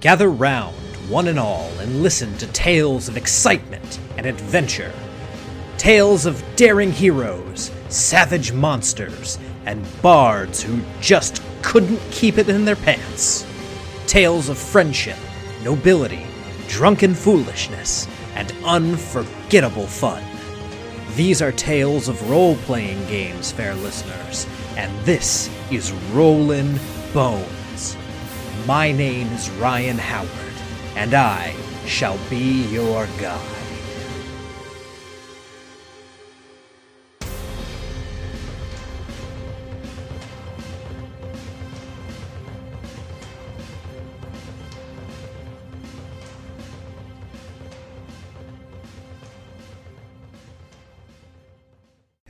[0.00, 0.76] Gather round,
[1.10, 4.94] one and all, and listen to tales of excitement and adventure.
[5.76, 12.76] Tales of daring heroes, savage monsters, and bards who just couldn't keep it in their
[12.76, 13.46] pants.
[14.06, 15.18] Tales of friendship,
[15.62, 16.26] nobility,
[16.66, 20.24] drunken foolishness, and unforgettable fun.
[21.14, 24.46] These are tales of role playing games, fair listeners,
[24.78, 26.78] and this is Rollin'
[27.12, 27.59] Bones.
[28.66, 30.28] My name is Ryan Howard,
[30.94, 31.54] and I
[31.86, 33.59] shall be your guide.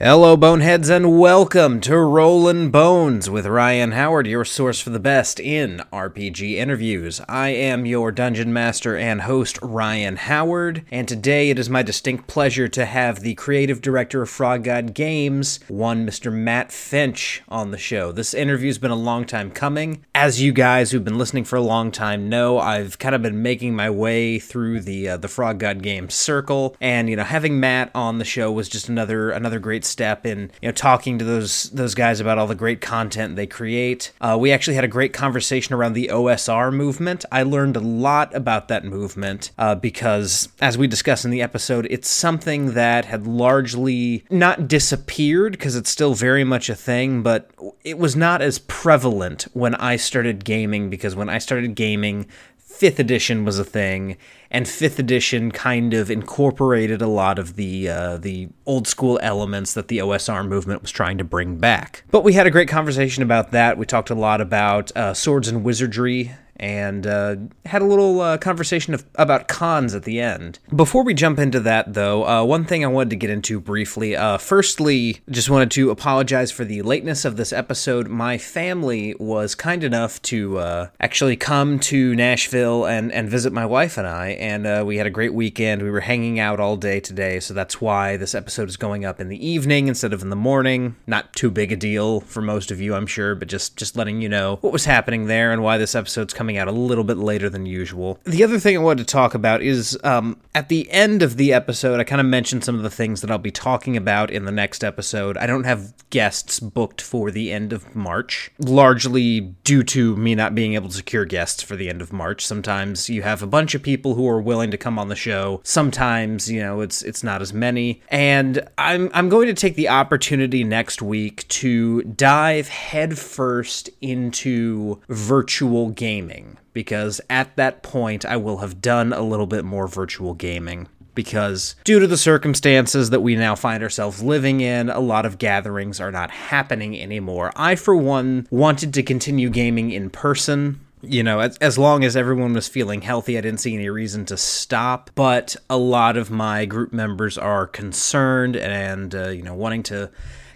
[0.03, 5.39] Hello, Boneheads, and welcome to Rollin' Bones with Ryan Howard, your source for the best
[5.39, 7.21] in RPG interviews.
[7.29, 12.29] I am your dungeon master and host, Ryan Howard, and today it is my distinct
[12.29, 16.33] pleasure to have the creative director of Frog God Games, one Mr.
[16.33, 18.11] Matt Finch, on the show.
[18.11, 20.07] This interview's been a long time coming.
[20.15, 23.43] As you guys who've been listening for a long time know, I've kind of been
[23.43, 27.61] making my way through the uh, the Frog God Games circle, and you know, having
[27.61, 31.25] Matt on the show was just another another great step in you know talking to
[31.25, 34.13] those those guys about all the great content they create.
[34.21, 37.25] Uh, we actually had a great conversation around the OSR movement.
[37.33, 41.87] I learned a lot about that movement uh, because, as we discussed in the episode,
[41.91, 47.51] it's something that had largely not disappeared because it's still very much a thing, but
[47.85, 52.27] it was not as prevalent when I started gaming because when I started gaming,
[52.71, 54.17] fifth edition was a thing
[54.51, 59.75] and fifth edition kind of incorporated a lot of the uh, the old school elements
[59.75, 62.05] that the OSR movement was trying to bring back.
[62.11, 63.79] But we had a great conversation about that.
[63.79, 68.39] We talked a lot about uh, swords and wizardry and uh, had a little uh,
[68.39, 70.59] conversation of, about cons at the end.
[70.75, 74.15] Before we jump into that, though, uh, one thing I wanted to get into briefly.
[74.15, 78.09] Uh, firstly, just wanted to apologize for the lateness of this episode.
[78.09, 83.65] My family was kind enough to uh, actually come to Nashville and, and visit my
[83.65, 85.83] wife and I, and uh, we had a great weekend.
[85.83, 89.19] We were hanging out all day today, so that's why this episode is going up
[89.19, 90.97] in the evening instead of in the morning.
[91.07, 94.21] Not too big a deal for most of you, I'm sure, but just just letting
[94.21, 97.17] you know what was happening there and why this episode's coming out a little bit
[97.17, 98.19] later than usual.
[98.25, 101.53] The other thing I wanted to talk about is um, at the end of the
[101.53, 104.45] episode, I kind of mentioned some of the things that I'll be talking about in
[104.45, 105.37] the next episode.
[105.37, 110.55] I don't have guests booked for the end of March, largely due to me not
[110.55, 112.45] being able to secure guests for the end of March.
[112.45, 115.61] Sometimes you have a bunch of people who are willing to come on the show.
[115.65, 118.03] Sometimes, you know, it's it's not as many.
[118.09, 125.91] And I'm I'm going to take the opportunity next week to dive headfirst into virtual
[125.91, 126.40] gaming
[126.81, 130.89] because at that point I will have done a little bit more virtual gaming.
[131.15, 135.37] Because due to the circumstances that we now find ourselves living in, a lot of
[135.37, 137.53] gatherings are not happening anymore.
[137.55, 142.15] I, for one, wanted to continue gaming in person you know, as, as long as
[142.15, 145.11] everyone was feeling healthy, I didn't see any reason to stop.
[145.15, 150.11] But a lot of my group members are concerned and, uh, you know, wanting to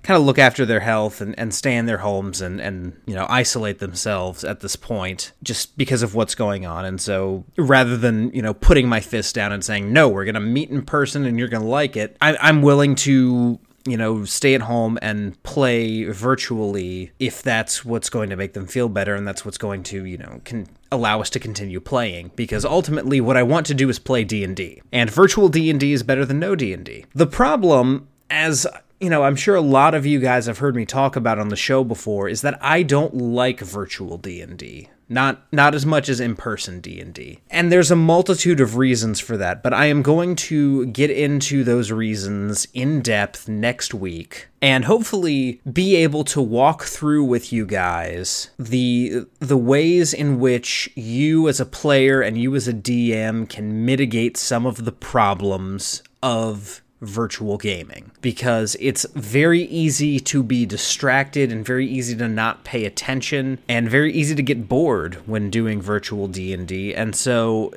[0.05, 3.15] kind of look after their health and, and stay in their homes and, and you
[3.15, 7.97] know isolate themselves at this point just because of what's going on and so rather
[7.97, 11.25] than you know putting my fist down and saying no we're gonna meet in person
[11.25, 15.41] and you're gonna like it I, i'm willing to you know, stay at home and
[15.43, 19.83] play virtually if that's what's going to make them feel better and that's what's going
[19.83, 23.75] to, you know, can allow us to continue playing because ultimately what I want to
[23.75, 24.81] do is play D&D.
[24.91, 27.05] And virtual D&D is better than no D&D.
[27.15, 28.67] The problem as
[29.01, 31.49] you know, I'm sure a lot of you guys have heard me talk about on
[31.49, 34.89] the show before is that I don't like virtual D&D.
[35.09, 37.41] Not not as much as in-person D&D.
[37.51, 41.63] And there's a multitude of reasons for that, but I am going to get into
[41.63, 47.67] those reasons in depth next week and hopefully be able to walk through with you
[47.67, 53.47] guys the the ways in which you as a player and you as a DM
[53.47, 60.65] can mitigate some of the problems of virtual gaming because it's very easy to be
[60.65, 65.51] distracted and very easy to not pay attention and very easy to get bored when
[65.51, 67.73] doing virtual D&D and so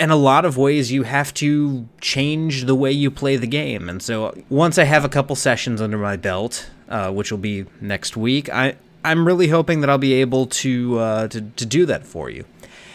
[0.00, 3.88] in a lot of ways you have to change the way you play the game.
[3.88, 7.66] And so once I have a couple sessions under my belt uh, which will be
[7.80, 11.86] next week I I'm really hoping that I'll be able to uh, to, to do
[11.86, 12.44] that for you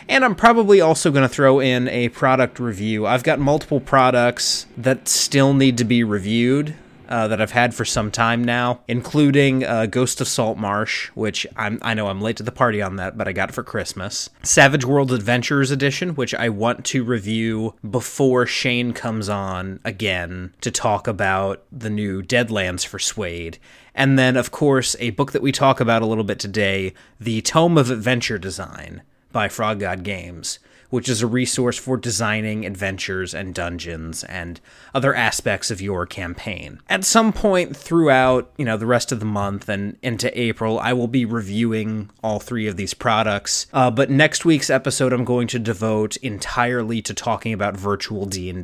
[0.09, 3.05] and I'm probably also going to throw in a product review.
[3.05, 6.75] I've got multiple products that still need to be reviewed
[7.09, 11.79] uh, that I've had for some time now, including uh, Ghost of Saltmarsh, which I'm,
[11.81, 14.29] I know I'm late to the party on that, but I got it for Christmas.
[14.43, 20.71] Savage Worlds Adventures Edition, which I want to review before Shane comes on again to
[20.71, 23.57] talk about the new Deadlands for SWADE.
[23.95, 27.41] And then, of course, a book that we talk about a little bit today, The
[27.41, 29.01] Tome of Adventure Design
[29.37, 30.57] by Frog God Games
[30.89, 34.59] which is a resource for designing adventures and dungeons and
[34.95, 36.79] other aspects of your campaign.
[36.89, 40.93] At some point throughout, you know, the rest of the month and into April, I
[40.93, 43.67] will be reviewing all three of these products.
[43.73, 48.51] Uh, but next week's episode, I'm going to devote entirely to talking about virtual D&D.
[48.53, 48.63] And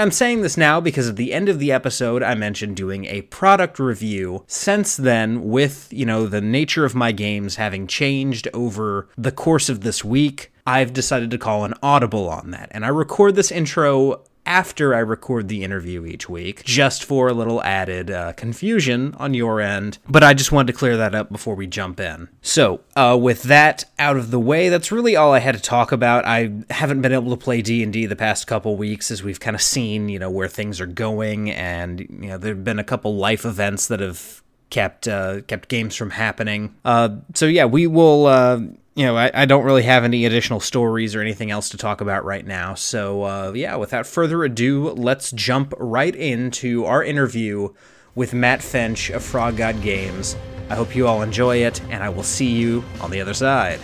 [0.00, 3.22] I'm saying this now because at the end of the episode, I mentioned doing a
[3.22, 4.44] product review.
[4.46, 9.68] Since then, with, you know, the nature of my games having changed over the course
[9.68, 12.68] of this week, I've decided to call an audible on that.
[12.72, 17.34] And I record this intro after I record the interview each week, just for a
[17.34, 19.98] little added uh, confusion on your end.
[20.08, 22.30] But I just wanted to clear that up before we jump in.
[22.40, 25.92] So, uh, with that out of the way, that's really all I had to talk
[25.92, 26.24] about.
[26.24, 29.38] I haven't been able to play D and D the past couple weeks, as we've
[29.38, 32.84] kind of seen, you know, where things are going, and you know, there've been a
[32.84, 36.74] couple life events that have kept uh, kept games from happening.
[36.86, 38.60] Uh, so yeah, we will uh,
[38.98, 42.00] you know, I, I, don't really have any additional stories or anything else to talk
[42.00, 42.74] about right now.
[42.74, 47.68] So, uh, yeah, without further ado, let's jump right into our interview
[48.16, 50.34] with Matt Finch of Frog God Games.
[50.68, 53.78] I hope you all enjoy it, and I will see you on the other side.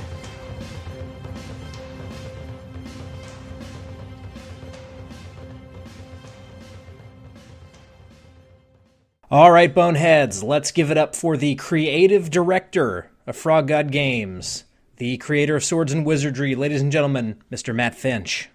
[9.31, 14.65] All right, Boneheads, let's give it up for the creative director of Frog God Games,
[14.97, 17.75] the creator of Swords and Wizardry, ladies and gentlemen, Mr.
[17.75, 18.49] Matt Finch.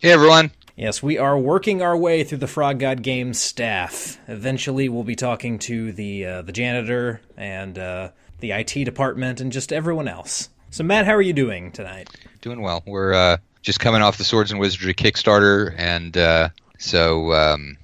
[0.00, 0.50] Hey, everyone.
[0.76, 4.18] Yes, we are working our way through the Frog God Games staff.
[4.28, 9.50] Eventually, we'll be talking to the uh, the janitor and uh, the IT department and
[9.50, 10.50] just everyone else.
[10.70, 12.10] So, Matt, how are you doing tonight?
[12.42, 12.84] Doing well.
[12.86, 17.76] We're uh, just coming off the Swords and Wizardry Kickstarter, and uh, so um,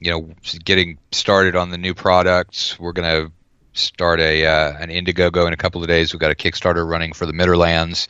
[0.00, 2.78] you know, getting started on the new products.
[2.80, 3.30] We're gonna
[3.80, 6.12] start a uh, an Indiegogo in a couple of days.
[6.12, 8.08] We've got a Kickstarter running for the Midderlands.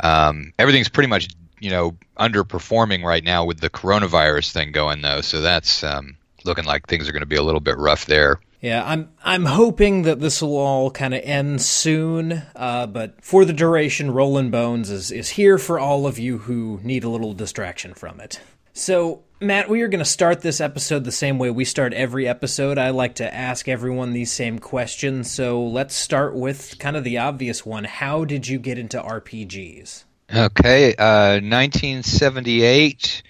[0.00, 1.28] Um, everything's pretty much
[1.60, 6.64] you know underperforming right now with the coronavirus thing going though, so that's um, looking
[6.64, 8.38] like things are going to be a little bit rough there.
[8.60, 12.42] Yeah, I'm I'm hoping that this will all kind of end soon.
[12.54, 16.78] Uh, but for the duration, Rollin' Bones is is here for all of you who
[16.82, 18.40] need a little distraction from it.
[18.72, 22.28] So Matt, we are going to start this episode the same way we start every
[22.28, 22.78] episode.
[22.78, 25.32] I like to ask everyone these same questions.
[25.32, 27.82] So let's start with kind of the obvious one.
[27.82, 30.04] How did you get into RPGs?
[30.32, 33.22] Okay, uh, 1978.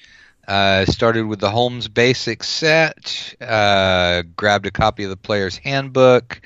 [0.47, 3.35] Uh, started with the Holmes Basic set.
[3.41, 6.43] Uh, grabbed a copy of the Player's Handbook.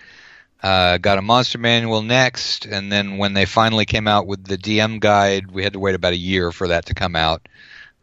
[0.62, 4.56] Uh, got a Monster Manual next, and then when they finally came out with the
[4.56, 7.48] DM guide, we had to wait about a year for that to come out.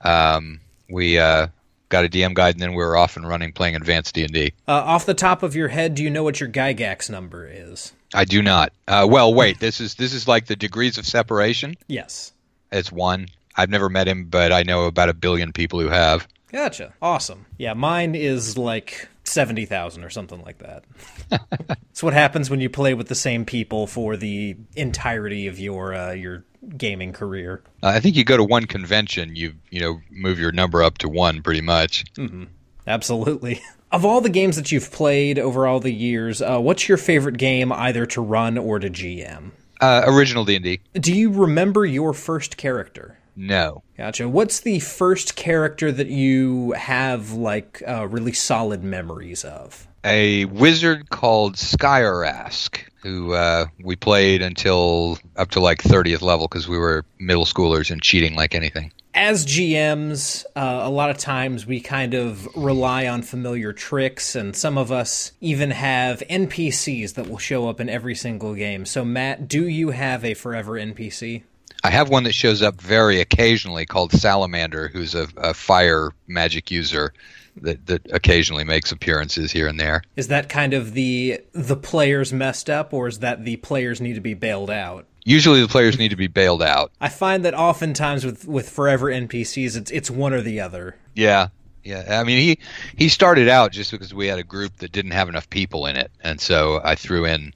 [0.01, 0.60] Um,
[0.94, 1.48] we uh,
[1.90, 4.34] got a DM guide, and then we were off and running playing advanced D and
[4.34, 4.54] D.
[4.68, 7.94] Uh, off the top of your head, do you know what your Gygax number is?
[8.13, 8.72] I do not.
[8.88, 9.60] Uh, well, wait.
[9.60, 11.75] This is this is like the degrees of separation.
[11.88, 12.31] Yes,
[12.72, 13.28] it's one.
[13.56, 16.28] I've never met him, but I know about a billion people who have.
[16.51, 16.94] Gotcha.
[17.01, 17.46] Awesome.
[17.57, 20.85] Yeah, mine is like seventy thousand or something like that.
[21.91, 25.94] It's what happens when you play with the same people for the entirety of your
[25.94, 26.44] uh, your
[26.75, 27.62] gaming career.
[27.83, 30.98] Uh, I think you go to one convention, you you know move your number up
[31.00, 32.03] to one pretty much.
[32.15, 32.46] Mm-hmm.
[32.88, 33.62] Absolutely.
[33.93, 37.38] Of all the games that you've played over all the years, uh, what's your favorite
[37.38, 39.51] game either to run or to GM?
[39.79, 40.79] Uh, original D and D.
[40.93, 43.19] Do you remember your first character?
[43.36, 43.84] No.
[43.98, 44.30] Gotcha.
[44.30, 49.88] What's the first character that you have like uh, really solid memories of?
[50.04, 56.68] A wizard called Skyrask who uh, we played until up to like 30th level because
[56.68, 58.92] we were middle schoolers and cheating like anything.
[59.13, 64.56] As GMs, uh, a lot of times we kind of rely on familiar tricks, and
[64.56, 68.88] some of us even have NPCs that will show up in every single game.
[68.88, 71.44] So, Matt, do you have a forever NPC?
[71.84, 76.72] I have one that shows up very occasionally called Salamander, who's a, a fire magic
[76.72, 77.13] user
[77.62, 80.02] that that occasionally makes appearances here and there.
[80.16, 84.13] Is that kind of the the players messed up, or is that the players need
[84.13, 85.06] to be bailed out?
[85.25, 86.92] Usually, the players need to be bailed out.
[87.00, 90.96] I find that oftentimes with with forever NPCs, it's it's one or the other.
[91.16, 91.50] Yeah,
[91.84, 92.20] yeah.
[92.20, 92.60] I mean, he
[92.96, 95.96] he started out just because we had a group that didn't have enough people in
[95.96, 97.54] it, and so I threw in.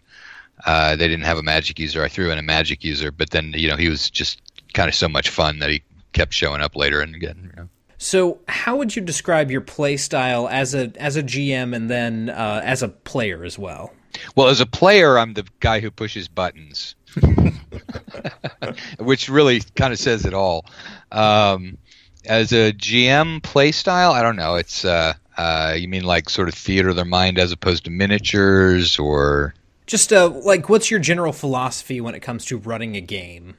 [0.66, 2.04] Uh, they didn't have a magic user.
[2.04, 4.42] I threw in a magic user, but then you know he was just
[4.74, 5.84] kind of so much fun that he
[6.14, 7.52] kept showing up later and again.
[7.52, 7.70] You know.
[8.00, 12.30] So, how would you describe your play style as a as a GM and then
[12.30, 13.94] uh, as a player as well?
[14.36, 16.96] Well, as a player, I'm the guy who pushes buttons,
[19.00, 20.66] which really kind of says it all.
[21.12, 21.78] Um,
[22.26, 24.56] as a GM play style, I don't know.
[24.56, 27.92] It's uh, uh, you mean like sort of theater of their mind as opposed to
[27.92, 29.54] miniatures, or
[29.88, 33.56] just uh, like what's your general philosophy when it comes to running a game?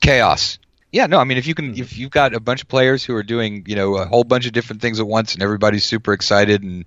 [0.00, 0.58] Chaos.
[0.92, 3.14] Yeah, no, I mean if you can if you've got a bunch of players who
[3.14, 6.12] are doing, you know, a whole bunch of different things at once and everybody's super
[6.12, 6.84] excited and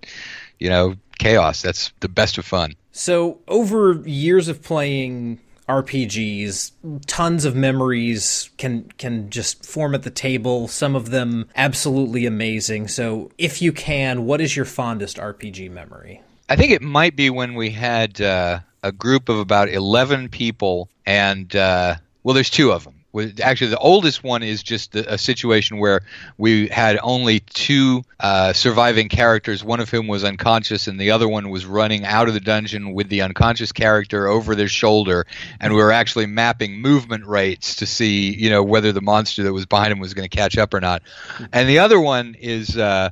[0.62, 2.76] you know, chaos, that's the best of fun.
[2.92, 6.72] So, over years of playing RPGs,
[7.08, 10.68] tons of memories can can just form at the table.
[10.68, 12.90] Some of them absolutely amazing.
[12.90, 16.22] So, if you can, what is your fondest RPG memory?
[16.48, 20.90] I think it might be when we had uh, a group of about eleven people,
[21.06, 22.96] and uh, well, there's two of them.
[23.44, 26.02] Actually the oldest one is just a situation where
[26.38, 29.66] we had only two uh, surviving characters.
[29.66, 32.94] One of whom was unconscious and the other one was running out of the dungeon
[32.94, 35.28] with the unconscious character over their shoulder
[35.60, 39.52] and we were actually mapping movement rates to see you know whether the monster that
[39.52, 41.04] was behind him was going to catch up or not.
[41.52, 43.10] And the other one is uh,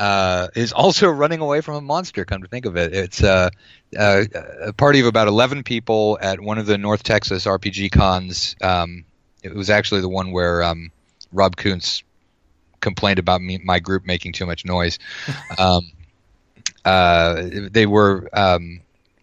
[0.00, 2.24] uh, is also running away from a monster.
[2.24, 3.50] Come to think of it, it's uh,
[3.96, 4.24] uh,
[4.62, 9.04] a party of about eleven people at one of the North Texas RPG cons um,
[9.42, 10.90] it was actually the one where um,
[11.32, 12.02] Rob Kuntz
[12.80, 14.98] complained about me, my group making too much noise.
[15.58, 15.90] um,
[16.84, 18.80] uh, they were um,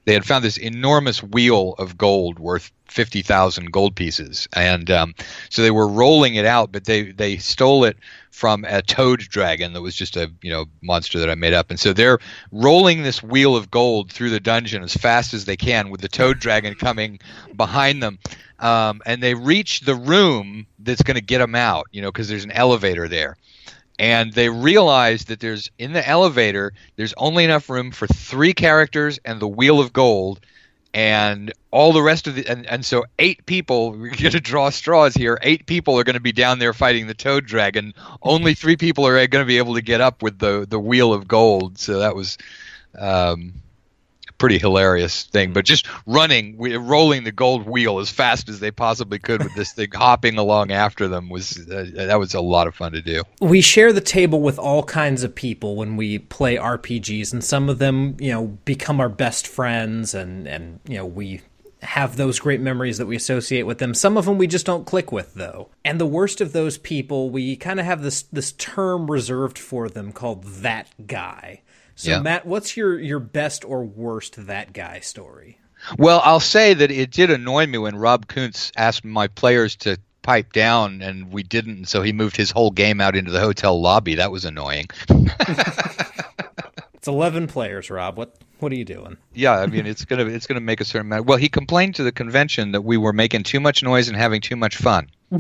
[0.08, 5.14] they had found this enormous wheel of gold worth fifty thousand gold pieces, and um,
[5.50, 7.98] so they were rolling it out, but they they stole it
[8.32, 11.70] from a toad dragon that was just a you know monster that I made up,
[11.70, 12.20] and so they're
[12.54, 16.08] rolling this wheel of gold through the dungeon as fast as they can, with the
[16.08, 17.20] toad dragon coming
[17.58, 18.18] behind them.
[18.60, 22.30] Um, and they reach the room that's going to get them out, you know, because
[22.30, 23.36] there's an elevator there.
[24.00, 29.20] And they realize that there's in the elevator, there's only enough room for three characters
[29.26, 30.40] and the wheel of gold,
[30.94, 34.70] and all the rest of the and, and so eight people we're going to draw
[34.70, 37.94] straws here eight people are going to be down there fighting the toad dragon.
[38.22, 41.14] Only three people are going to be able to get up with the the wheel
[41.14, 41.80] of gold.
[41.80, 42.38] So that was
[42.98, 43.54] um,
[44.38, 45.54] pretty hilarious thing.
[45.54, 49.74] But just running, rolling the gold wheel as fast as they possibly could with this
[49.74, 53.24] thing hopping along after them was uh, that was a lot of fun to do.
[53.42, 57.70] We share the table with all kinds of people when we play RPGs, and some
[57.70, 61.42] of them, you know, become our best friends, and and you know we
[61.84, 63.94] have those great memories that we associate with them.
[63.94, 65.70] Some of them we just don't click with though.
[65.86, 69.90] And the worst of those people, we kind of have this this term reserved for
[69.90, 71.62] them called that guy.
[71.98, 72.20] So yeah.
[72.20, 75.58] Matt, what's your your best or worst that guy story?
[75.98, 79.98] Well, I'll say that it did annoy me when Rob Kuntz asked my players to
[80.22, 83.82] pipe down and we didn't, so he moved his whole game out into the hotel
[83.82, 84.16] lobby.
[84.16, 84.86] That was annoying.
[85.10, 88.16] it's 11 players, Rob.
[88.16, 89.18] What what are you doing?
[89.34, 91.26] Yeah, I mean it's gonna it's gonna make a certain amount.
[91.26, 94.42] Well, he complained to the convention that we were making too much noise and having
[94.42, 95.10] too much fun.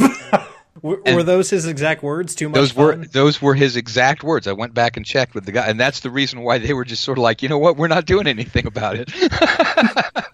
[0.82, 2.36] Were, were, those his exact words?
[2.36, 2.56] Too much.
[2.56, 2.86] Those fun?
[2.86, 4.48] were those were his exact words.
[4.48, 6.86] I went back and checked with the guy, and that's the reason why they were
[6.86, 9.12] just sort of like, you know what, we're not doing anything about it.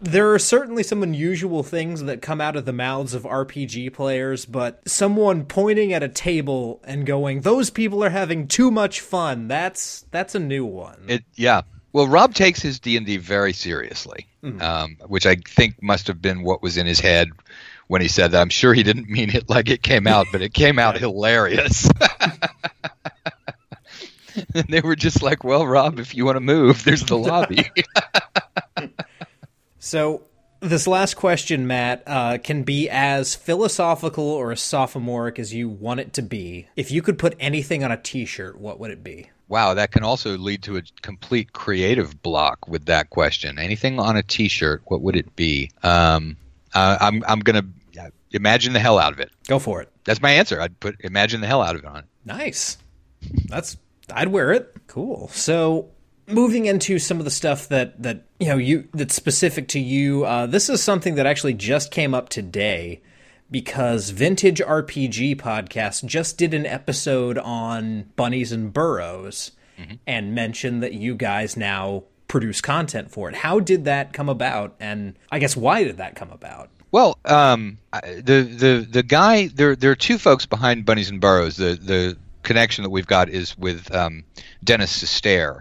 [0.00, 4.46] there are certainly some unusual things that come out of the mouths of RPG players,
[4.46, 9.48] but someone pointing at a table and going, "Those people are having too much fun."
[9.48, 11.04] That's that's a new one.
[11.08, 11.62] It yeah.
[11.92, 14.60] Well, Rob takes his D and D very seriously, mm-hmm.
[14.60, 17.30] um, which I think must have been what was in his head
[17.88, 18.40] when he said that.
[18.40, 21.88] I'm sure he didn't mean it like it came out, but it came out hilarious.
[24.54, 27.70] and they were just like, "Well, Rob, if you want to move, there's the lobby."
[29.78, 30.22] so
[30.60, 36.00] this last question, Matt, uh, can be as philosophical or as sophomoric as you want
[36.00, 36.68] it to be.
[36.76, 39.30] If you could put anything on a T-shirt, what would it be?
[39.48, 43.60] Wow, that can also lead to a complete creative block with that question.
[43.60, 45.70] Anything on a T-shirt, what would it be?
[45.84, 46.36] Um,
[46.74, 47.64] uh, I'm I'm gonna
[48.36, 49.30] imagine the hell out of it.
[49.48, 49.90] Go for it.
[50.04, 50.60] That's my answer.
[50.60, 52.04] I'd put imagine the hell out of it on.
[52.24, 52.78] Nice.
[53.46, 53.76] That's
[54.12, 54.72] I'd wear it.
[54.86, 55.28] Cool.
[55.28, 55.90] So
[56.28, 60.24] moving into some of the stuff that that you know you that's specific to you.
[60.24, 63.02] Uh, this is something that actually just came up today
[63.50, 69.94] because Vintage RPG Podcast just did an episode on bunnies and burrows mm-hmm.
[70.06, 73.36] and mentioned that you guys now produce content for it.
[73.36, 74.74] How did that come about?
[74.80, 76.70] And I guess why did that come about?
[76.96, 81.58] Well, um, the the the guy there there are two folks behind Bunnies and Burrows.
[81.58, 84.24] The the connection that we've got is with um,
[84.64, 85.60] Dennis Sustare,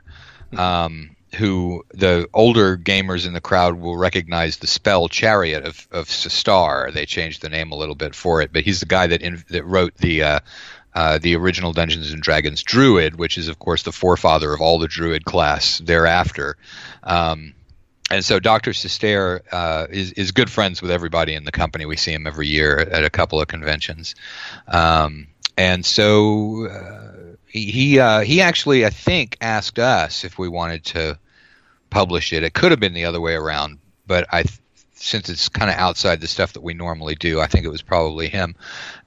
[0.57, 6.07] um, who the older gamers in the crowd will recognize the spell Chariot of of
[6.07, 6.93] Sustarre.
[6.93, 9.43] They changed the name a little bit for it, but he's the guy that in,
[9.49, 10.39] that wrote the uh,
[10.93, 14.79] uh, the original Dungeons and Dragons Druid, which is of course the forefather of all
[14.79, 16.55] the Druid class thereafter.
[17.03, 17.55] Um,
[18.11, 18.71] and so Dr.
[18.71, 21.85] Sustare uh, is is good friends with everybody in the company.
[21.85, 24.15] We see him every year at a couple of conventions,
[24.67, 30.47] um, and so uh, he he, uh, he actually I think asked us if we
[30.47, 31.17] wanted to
[31.89, 32.43] publish it.
[32.43, 34.43] It could have been the other way around, but I
[34.93, 37.81] since it's kind of outside the stuff that we normally do, I think it was
[37.81, 38.55] probably him.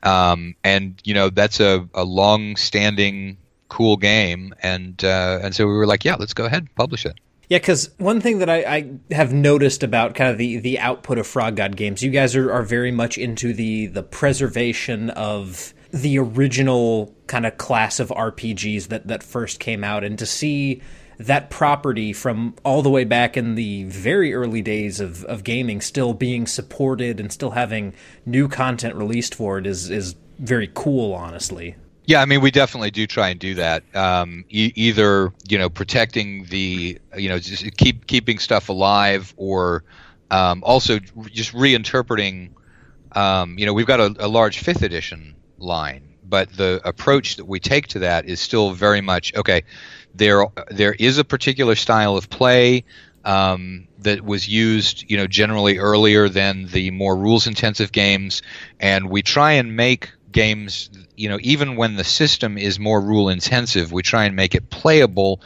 [0.02, 3.37] Um, and you know that's a, a long standing
[3.69, 7.07] cool game, and uh, and so we were like, yeah, let's go ahead and publish
[7.07, 7.14] it.
[7.49, 11.17] Yeah, because one thing that I, I, have noticed about kind of the, the output
[11.17, 15.73] of Frog God games, you guys are, are very much into the the preservation of
[15.90, 20.83] the original kind of class of RPGs that, that first came out, and to see
[21.19, 25.81] that property from all the way back in the very early days of, of gaming
[25.81, 27.93] still being supported and still having
[28.25, 31.76] new content released for it is is very cool, honestly.
[32.09, 33.85] Yeah, I mean, we definitely do try and do that.
[33.95, 39.85] Um, e- either you know, protecting the you know, just keep keeping stuff alive, or
[40.31, 42.53] um, also just reinterpreting.
[43.12, 47.45] Um, you know, we've got a, a, large fifth edition line, but the approach that
[47.45, 49.65] we take to that is still very much okay.
[50.15, 52.85] There, there is a particular style of play
[53.27, 58.41] um, that was used, you know, generally earlier than the more rules-intensive games,
[58.81, 63.28] and we try and make games, you know, even when the system is more rule
[63.28, 65.40] intensive, we try and make it playable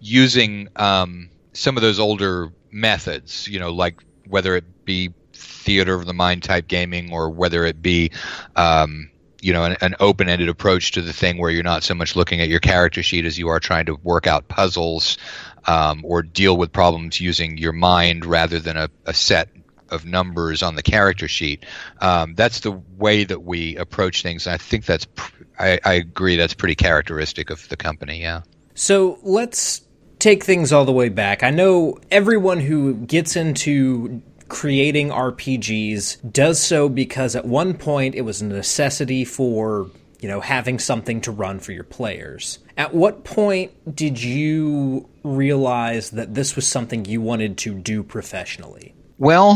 [0.00, 6.06] using um, some of those older methods, you know, like whether it be theater of
[6.06, 8.10] the mind type gaming or whether it be
[8.56, 12.16] um, you know an, an, open-ended approach to the thing where you're not so much
[12.16, 15.18] looking at your character sheet as you are trying to work out puzzles
[15.66, 19.48] um, or deal with problems using your mind rather than a, a set
[19.92, 21.64] of numbers on the character sheet.
[22.00, 24.46] Um, that's the way that we approach things.
[24.46, 28.42] And I think that's, pr- I, I agree, that's pretty characteristic of the company, yeah.
[28.74, 29.82] So let's
[30.18, 31.42] take things all the way back.
[31.42, 38.20] I know everyone who gets into creating RPGs does so because at one point it
[38.20, 42.58] was a necessity for, you know, having something to run for your players.
[42.76, 48.94] At what point did you realize that this was something you wanted to do professionally?
[49.22, 49.52] Well,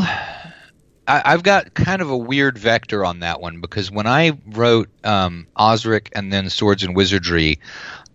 [1.08, 4.88] I, have got kind of a weird vector on that one because when I wrote
[5.02, 7.58] um, Osric and then Swords and Wizardry,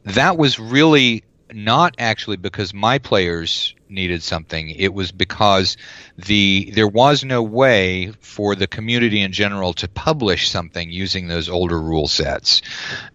[0.05, 4.69] that was really not actually because my players needed something.
[4.69, 5.75] It was because
[6.17, 11.49] the there was no way for the community in general to publish something using those
[11.49, 12.61] older rule sets,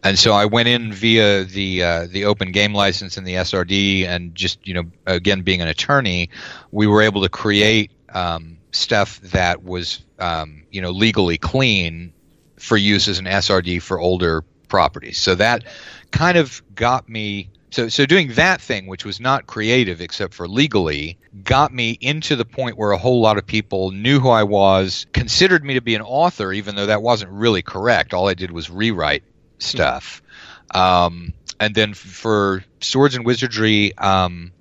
[0.04, 4.06] and so I went in via the uh, the open game license and the SRD,
[4.06, 6.28] and just you know again being an attorney,
[6.70, 12.12] we were able to create um, stuff that was um, you know legally clean
[12.58, 15.18] for use as an SRD for older properties.
[15.18, 15.64] So that
[16.10, 17.50] kind of got me.
[17.70, 22.34] So, so doing that thing, which was not creative except for legally, got me into
[22.34, 25.82] the point where a whole lot of people knew who I was, considered me to
[25.82, 28.14] be an author, even though that wasn't really correct.
[28.14, 29.24] All I did was rewrite
[29.58, 30.22] stuff.
[30.70, 34.52] Um, and then for Swords and Wizardry, um,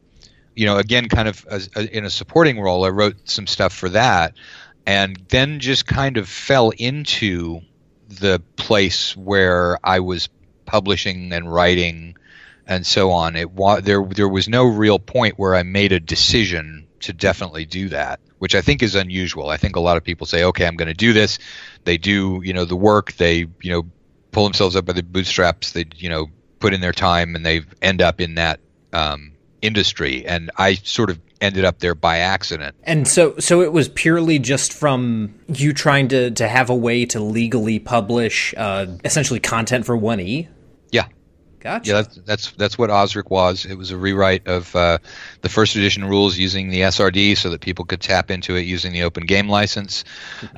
[0.55, 3.73] you know, again, kind of as, as in a supporting role, I wrote some stuff
[3.73, 4.33] for that,
[4.85, 7.61] and then just kind of fell into
[8.07, 10.29] the place where I was
[10.65, 12.15] publishing and writing
[12.67, 13.35] and so on.
[13.35, 17.65] It wa- there there was no real point where I made a decision to definitely
[17.65, 19.49] do that, which I think is unusual.
[19.49, 21.37] I think a lot of people say, "Okay, I'm going to do this."
[21.83, 23.13] They do, you know, the work.
[23.13, 23.83] They, you know,
[24.31, 25.73] pull themselves up by the bootstraps.
[25.73, 26.27] They, you know,
[26.59, 28.59] put in their time, and they end up in that
[28.93, 32.75] um, industry, and I sort of ended up there by accident.
[32.83, 37.05] And so, so it was purely just from you trying to to have a way
[37.07, 40.47] to legally publish uh, essentially content for One E.
[40.91, 41.07] Yeah.
[41.59, 41.89] Gotcha.
[41.89, 43.65] Yeah, that's, that's that's what Osric was.
[43.65, 44.99] It was a rewrite of uh,
[45.41, 48.93] the first edition rules using the SRD so that people could tap into it using
[48.93, 50.03] the open game license.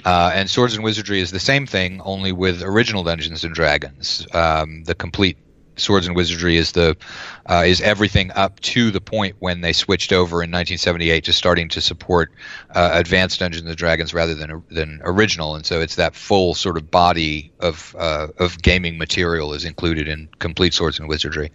[0.06, 4.26] Uh, and Swords and Wizardry is the same thing, only with original Dungeons and Dragons,
[4.34, 5.38] um, the complete
[5.78, 6.98] Swords and Wizardry is the
[7.48, 11.70] uh, is everything up to the point when they switched over in 1978 to starting
[11.70, 12.32] to support
[12.72, 16.78] uh, advanced Dungeons and Dragons rather than than original, and so it's that full sort
[16.78, 21.52] of body of uh, of gaming material is included in complete Swords and Wizardry,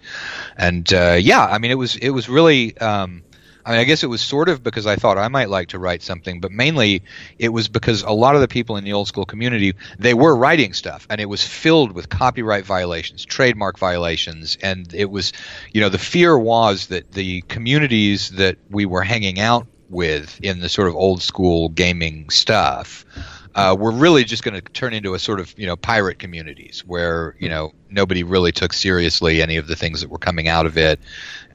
[0.57, 2.77] and uh, yeah, I mean it was it was really.
[2.79, 3.23] Um,
[3.65, 5.79] I mean, I guess it was sort of because I thought I might like to
[5.79, 7.03] write something, but mainly
[7.39, 10.35] it was because a lot of the people in the old school community they were
[10.35, 15.33] writing stuff, and it was filled with copyright violations, trademark violations, and it was,
[15.73, 20.61] you know, the fear was that the communities that we were hanging out with in
[20.61, 23.05] the sort of old school gaming stuff
[23.55, 26.83] uh, were really just going to turn into a sort of you know pirate communities
[26.87, 30.67] where you know nobody really took seriously any of the things that were coming out
[30.67, 31.01] of it,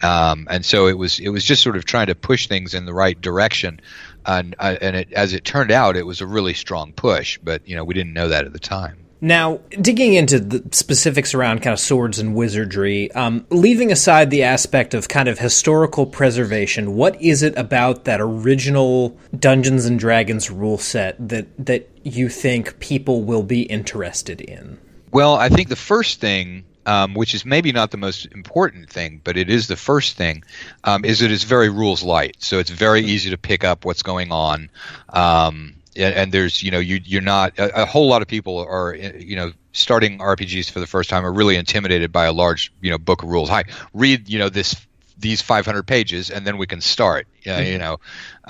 [0.03, 2.85] um, and so it was it was just sort of trying to push things in
[2.85, 3.79] the right direction,
[4.25, 7.67] and uh, and it, as it turned out, it was a really strong push, but
[7.67, 9.06] you know we didn't know that at the time.
[9.19, 14.43] Now, digging into the specifics around kind of swords and wizardry, um, leaving aside the
[14.43, 20.51] aspect of kind of historical preservation, what is it about that original Dungeons and Dragons
[20.51, 24.77] rule set that that you think people will be interested in?
[25.11, 29.19] Well, I think the first thing um, which is maybe not the most important thing,
[29.25, 30.43] but it is the first thing,
[30.85, 32.37] um, is that it is very rules light.
[32.39, 34.69] So it's very easy to pick up what's going on.
[35.09, 38.59] Um, and, and, there's, you know, you, you're not, a, a, whole lot of people
[38.59, 42.71] are, you know, starting RPGs for the first time are really intimidated by a large,
[42.81, 43.49] you know, book of rules.
[43.49, 44.75] Hi, read, you know, this
[45.19, 47.71] these 500 pages and then we can start uh, mm-hmm.
[47.71, 47.99] you know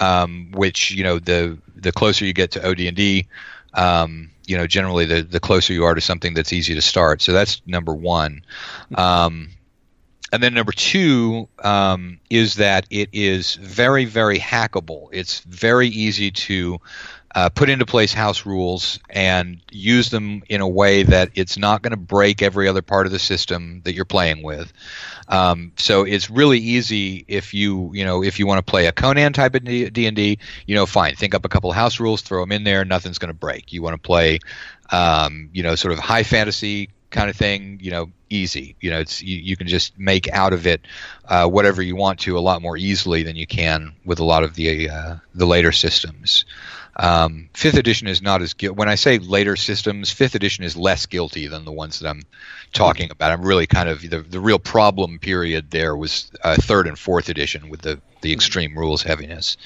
[0.02, 3.26] um, which you know the the closer you get to OD&D
[3.74, 7.22] um, you know, generally the the closer you are to something that's easy to start.
[7.22, 8.44] So that's number one.
[8.96, 9.50] Um,
[10.32, 15.08] and then number two um, is that it is very, very hackable.
[15.12, 16.80] It's very easy to
[17.38, 21.84] uh, put into place house rules and use them in a way that it's not
[21.84, 24.74] going to break every other part of the system that you're playing with.
[25.28, 28.92] Um, so it's really easy if you you know if you want to play a
[28.92, 31.14] Conan type of D and D, you know, fine.
[31.14, 32.84] Think up a couple house rules, throw them in there.
[32.86, 33.72] Nothing's going to break.
[33.72, 34.40] You want to play,
[34.90, 38.76] um, you know, sort of high fantasy kind of thing, you know, easy.
[38.82, 40.82] You know, it's you, you can just make out of it
[41.26, 44.44] uh, whatever you want to a lot more easily than you can with a lot
[44.44, 46.46] of the uh, the later systems.
[46.98, 50.76] Um, fifth edition is not as gu- when I say later systems, fifth edition is
[50.76, 52.24] less guilty than the ones that I'm
[52.74, 53.32] talking about.
[53.32, 57.30] I'm really kind of the the real problem period there was uh, third and fourth
[57.30, 59.58] edition with the the extreme rules heaviness,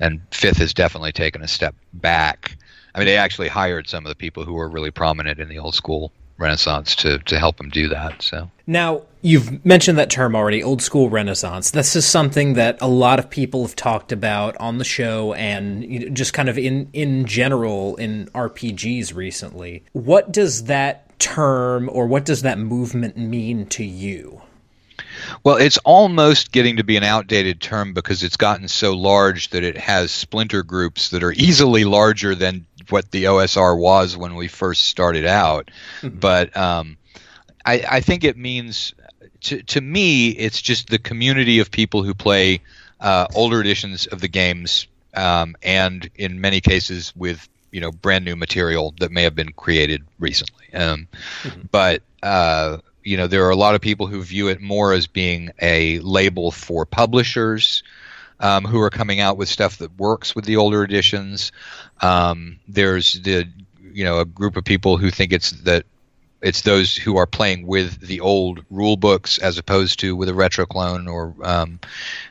[0.00, 2.56] and fifth has definitely taken a step back.
[2.94, 5.58] I mean, they actually hired some of the people who were really prominent in the
[5.58, 8.22] old school Renaissance to to help them do that.
[8.22, 11.70] So now you've mentioned that term already, old school Renaissance.
[11.70, 15.84] This is something that a lot of people have talked about on the show and
[15.84, 19.84] you know, just kind of in in general in RPGs recently.
[19.92, 24.42] What does that term or what does that movement mean to you?
[25.42, 29.62] Well, it's almost getting to be an outdated term because it's gotten so large that
[29.62, 34.48] it has splinter groups that are easily larger than what the OSR was when we
[34.48, 35.70] first started out.
[36.00, 36.18] Mm-hmm.
[36.18, 36.96] But um,
[37.64, 38.94] I, I, think it means
[39.42, 42.60] to to me, it's just the community of people who play
[43.00, 48.24] uh, older editions of the games, um, and in many cases with you know brand
[48.24, 50.72] new material that may have been created recently.
[50.72, 51.08] Um,
[51.42, 51.62] mm-hmm.
[51.70, 55.06] But uh, you know, there are a lot of people who view it more as
[55.06, 57.82] being a label for publishers
[58.40, 61.52] um, who are coming out with stuff that works with the older editions.
[62.00, 63.46] Um, there's the
[63.92, 65.84] you know a group of people who think it's that
[66.42, 70.34] it's those who are playing with the old rule books as opposed to with a
[70.34, 71.80] retro clone or um,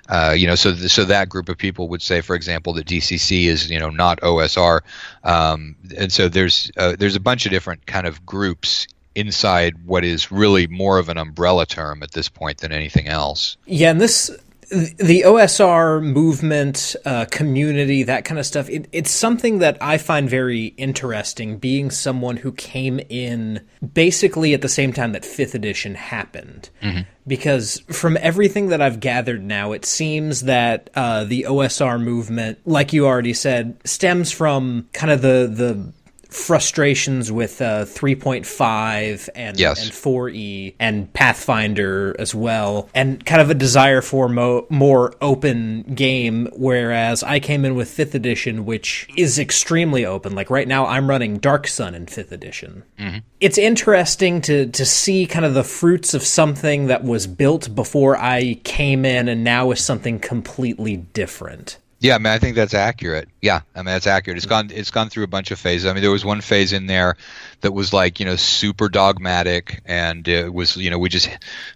[0.09, 2.85] uh, you know so the, so that group of people would say for example that
[2.85, 4.81] DCC is you know not OSR
[5.23, 10.03] um, and so there's uh, there's a bunch of different kind of groups inside what
[10.03, 13.57] is really more of an umbrella term at this point than anything else.
[13.65, 14.31] Yeah, and this
[14.69, 20.29] the OSR movement, uh, community, that kind of stuff, it, it's something that I find
[20.29, 23.61] very interesting, being someone who came in
[23.93, 26.69] basically at the same time that 5th edition happened.
[26.81, 27.01] Mm-hmm.
[27.25, 32.91] Because from everything that I've gathered now, it seems that uh, the OSR movement, like
[32.91, 35.93] you already said, stems from kind of the, the
[36.33, 39.83] frustrations with uh, 3.5 and, yes.
[39.83, 45.83] and 4E and Pathfinder as well, and kind of a desire for mo- more open
[45.95, 46.49] game.
[46.53, 50.35] Whereas I came in with 5th edition, which is extremely open.
[50.35, 52.83] Like right now, I'm running Dark Sun in 5th edition.
[52.99, 53.19] Mm-hmm.
[53.39, 58.17] It's interesting to, to see kind of the fruits of something that was built before
[58.17, 61.77] I came in and now is something completely different.
[62.03, 63.29] Yeah, I mean, I think that's accurate.
[63.41, 64.35] Yeah, I mean, that's accurate.
[64.35, 64.71] It's gone.
[64.73, 65.85] It's gone through a bunch of phases.
[65.85, 67.15] I mean, there was one phase in there
[67.61, 71.29] that was like you know super dogmatic, and it was you know we just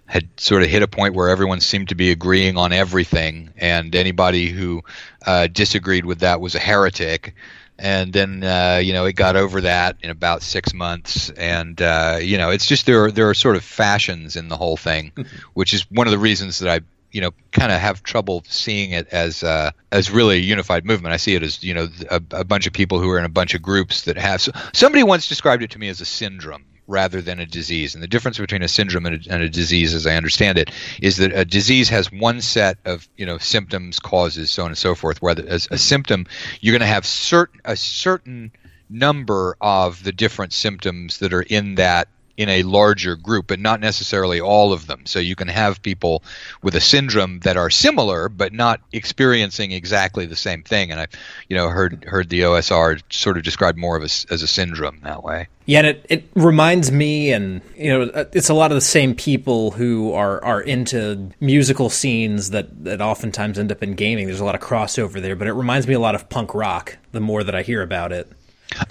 [0.06, 3.96] had sort of hit a point where everyone seemed to be agreeing on everything, and
[3.96, 4.84] anybody who
[5.26, 7.34] uh, disagreed with that was a heretic.
[7.80, 12.20] And then uh, you know it got over that in about six months, and uh,
[12.22, 15.14] you know it's just there are there are sort of fashions in the whole thing,
[15.54, 18.92] which is one of the reasons that I you know kind of have trouble seeing
[18.92, 21.14] it as uh, as really a unified movement.
[21.14, 23.30] I see it as you know a, a, bunch of people who are in a
[23.30, 24.42] bunch of groups that have.
[24.42, 27.94] So, somebody once described it to me as a syndrome rather than a disease.
[27.94, 30.72] And the difference between a syndrome and a, and a, disease, as I understand it,
[31.02, 34.78] is that a disease has one set of you know symptoms, causes, so on and
[34.78, 35.22] so forth.
[35.22, 36.26] Where as a symptom,
[36.62, 38.52] you're going to have certain a certain
[38.90, 43.80] number of the different symptoms that are in that in a larger group, but not
[43.80, 45.06] necessarily all of them.
[45.08, 46.24] So you can have people
[46.62, 50.92] with a syndrome that are similar, but not experiencing exactly the same thing.
[50.92, 51.08] And I,
[51.50, 55.00] you know, heard heard the OSR sort of described more of a, as a syndrome
[55.04, 55.48] that way.
[55.66, 58.82] Yeah, and it, it reminds me, and you know, uh, it's a lot of the
[58.82, 64.28] same people who are are into musical scenes that that oftentimes end up in gaming.
[64.28, 66.98] There's a lot of crossover there, but it reminds me a lot of punk rock.
[67.12, 68.32] The more that I hear about it.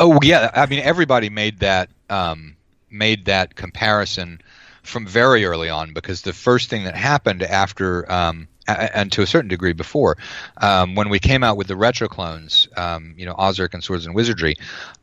[0.01, 1.89] Oh yeah, I mean everybody made that.
[2.11, 2.56] Um,
[2.91, 4.41] made that comparison
[4.83, 9.27] from very early on because the first thing that happened after um, and to a
[9.27, 10.17] certain degree before,
[10.59, 14.07] um, when we came out with the retro clones, um, you know, Osric and Swords
[14.07, 14.57] and Wizardry,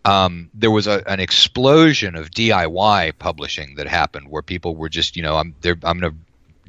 [0.06, 5.15] um, there was a, an explosion of DIY publishing that happened where people were just,
[5.15, 6.15] you know, I'm I'm going to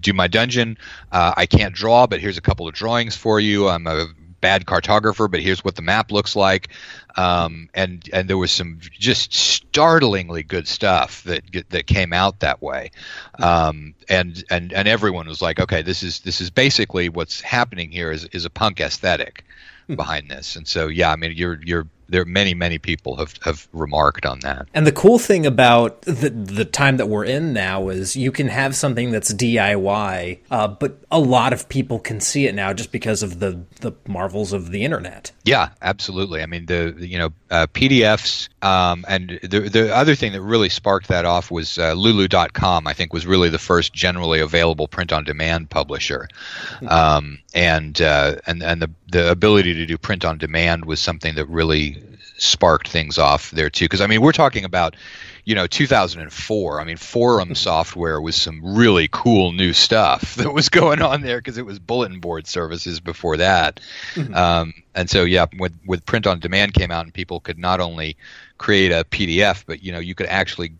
[0.00, 0.79] do my dungeon.
[1.11, 3.68] Uh, I can't draw, but here's a couple of drawings for you.
[3.68, 4.07] I'm a
[4.44, 6.68] bad cartographer, but here's what the map looks like.
[7.16, 12.61] Um, and and there was some just startlingly good stuff that that came out that
[12.61, 12.90] way.
[13.38, 17.90] Um, and and and everyone was like, okay, this is this is basically what's happening
[17.90, 19.46] here is is a punk aesthetic
[19.87, 19.94] hmm.
[19.94, 20.57] behind this.
[20.57, 24.26] And so yeah, I mean you're you're there are many many people have have remarked
[24.26, 24.68] on that.
[24.74, 28.48] And the cool thing about the the time that we're in now is you can
[28.48, 32.92] have something that's DIY, uh, but a lot of people can see it now just
[32.92, 35.32] because of the the marvels of the internet.
[35.44, 36.42] Yeah, absolutely.
[36.42, 40.42] I mean the, the you know uh, PDFs um, and the the other thing that
[40.42, 42.86] really sparked that off was uh, Lulu.com.
[42.86, 46.28] I think was really the first generally available print on demand publisher,
[46.78, 46.88] hmm.
[46.88, 51.34] um, and uh, and and the the ability to do print on demand was something
[51.36, 51.93] that really
[52.37, 53.85] sparked things off there too.
[53.87, 54.97] Because I mean, we're talking about
[55.44, 57.55] you know 2004 i mean forum mm-hmm.
[57.55, 61.79] software was some really cool new stuff that was going on there because it was
[61.79, 63.81] bulletin board services before that
[64.14, 64.35] mm-hmm.
[64.35, 67.81] um, and so yeah with, with print on demand came out and people could not
[67.81, 68.16] only
[68.59, 70.73] create a pdf but you know you could actually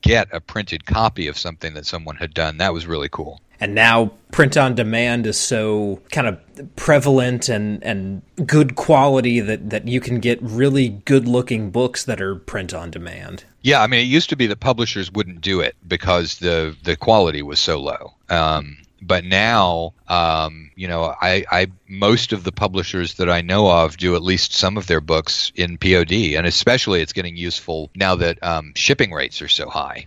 [0.00, 3.74] get a printed copy of something that someone had done that was really cool and
[3.74, 6.38] now print on demand is so kind of
[6.76, 12.20] prevalent and and good quality that that you can get really good looking books that
[12.20, 13.44] are print on demand.
[13.62, 16.96] Yeah, I mean, it used to be that publishers wouldn't do it because the the
[16.96, 18.14] quality was so low.
[18.28, 23.70] Um, but now, um, you know, I, I most of the publishers that I know
[23.70, 27.90] of do at least some of their books in POD, and especially it's getting useful
[27.94, 30.06] now that um, shipping rates are so high.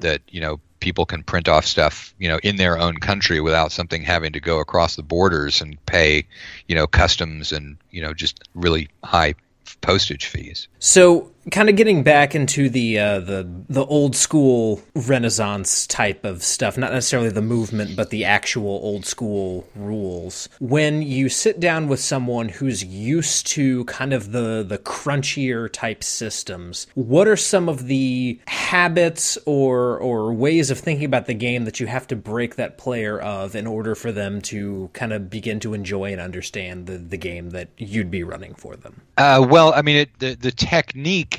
[0.00, 3.72] That you know people can print off stuff, you know, in their own country without
[3.72, 6.24] something having to go across the borders and pay,
[6.68, 9.34] you know, customs and you know just really high
[9.80, 10.68] postage fees.
[10.78, 16.42] So kind of getting back into the uh, the the old school Renaissance type of
[16.42, 20.48] stuff, not necessarily the movement, but the actual old school rules.
[20.60, 26.04] When you sit down with someone who's used to kind of the the crunchier type
[26.04, 31.64] systems, what are some of the habits or or ways of thinking about the game
[31.64, 35.30] that you have to break that player of in order for them to kind of
[35.30, 39.00] begin to enjoy and understand the the game that you'd be running for them?
[39.16, 41.37] Uh, well, I mean, it, the the technique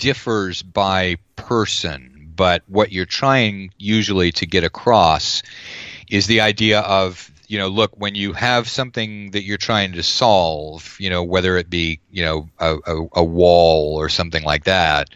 [0.00, 5.42] differs by person, but what you're trying usually to get across
[6.10, 10.02] is the idea of you know look when you have something that you're trying to
[10.02, 14.64] solve you know whether it be you know a, a, a wall or something like
[14.64, 15.10] that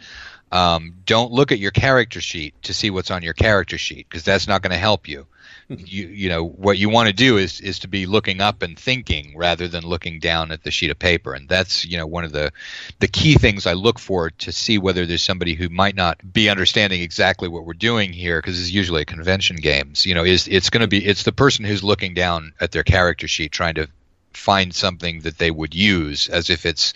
[0.51, 4.23] um, don't look at your character sheet to see what's on your character sheet because
[4.23, 5.25] that's not going to help you
[5.67, 8.77] you you know what you want to do is is to be looking up and
[8.77, 11.33] thinking rather than looking down at the sheet of paper.
[11.33, 12.51] And that's you know one of the
[12.99, 16.49] the key things I look for to see whether there's somebody who might not be
[16.49, 20.05] understanding exactly what we're doing here because it's usually a convention games.
[20.05, 22.83] You know is it's going to be it's the person who's looking down at their
[22.83, 23.87] character sheet trying to
[24.33, 26.93] find something that they would use as if it's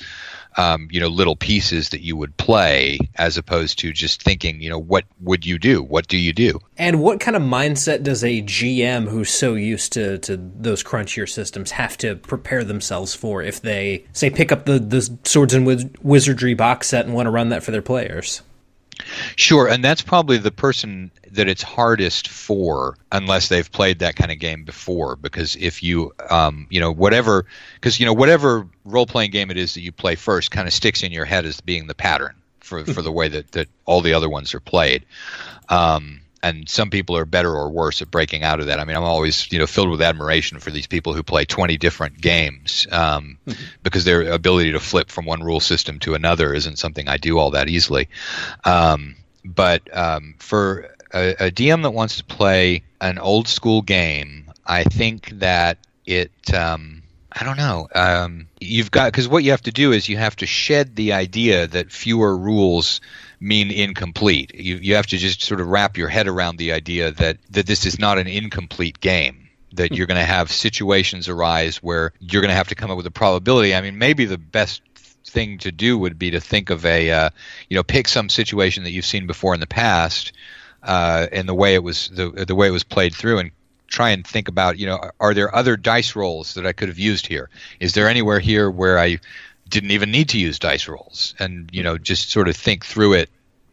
[0.57, 4.69] um, you know little pieces that you would play as opposed to just thinking you
[4.69, 5.83] know what would you do?
[5.83, 6.59] What do you do?
[6.77, 11.29] And what kind of mindset does a gm who's so used to, to those crunchier
[11.29, 15.65] systems have to prepare themselves for if they say pick up the, the swords and
[15.65, 18.41] Wiz- wizardry box set and want to run that for their players
[19.35, 24.31] Sure, and that's probably the person that it's hardest for unless they've played that kind
[24.31, 25.15] of game before.
[25.15, 29.57] Because if you, um, you know, whatever, because you know, whatever role playing game it
[29.57, 32.35] is that you play first, kind of sticks in your head as being the pattern
[32.59, 35.05] for for the way that that all the other ones are played.
[35.69, 38.79] Um, and some people are better or worse at breaking out of that.
[38.79, 41.77] I mean, I'm always you know filled with admiration for these people who play 20
[41.77, 43.63] different games um, mm-hmm.
[43.83, 47.37] because their ability to flip from one rule system to another isn't something I do
[47.37, 48.09] all that easily.
[48.63, 54.51] Um, but um, for a, a, DM that wants to play an old school game,
[54.65, 56.98] I think that it um,
[57.31, 57.87] I don't know.
[57.93, 61.13] Um, you've got because what you have to do is you have to shed the
[61.13, 63.01] idea that fewer rules
[63.39, 64.55] mean incomplete.
[64.55, 67.67] You you have to just sort of wrap your head around the idea that that
[67.67, 69.49] this is not an incomplete game.
[69.73, 72.97] That you're going to have situations arise where you're going to have to come up
[72.97, 73.75] with a probability.
[73.75, 74.81] I mean, maybe the best
[75.23, 77.29] thing to do would be to think of a uh,
[77.69, 80.31] you know pick some situation that you've seen before in the past
[80.83, 83.51] uh, and the way it was the the way it was played through and
[83.89, 86.99] try and think about, you know, are there other dice rolls that I could have
[86.99, 87.49] used here?
[87.79, 89.19] Is there anywhere here where I
[89.67, 91.35] didn't even need to use dice rolls?
[91.39, 93.29] And you know, just sort of think through it.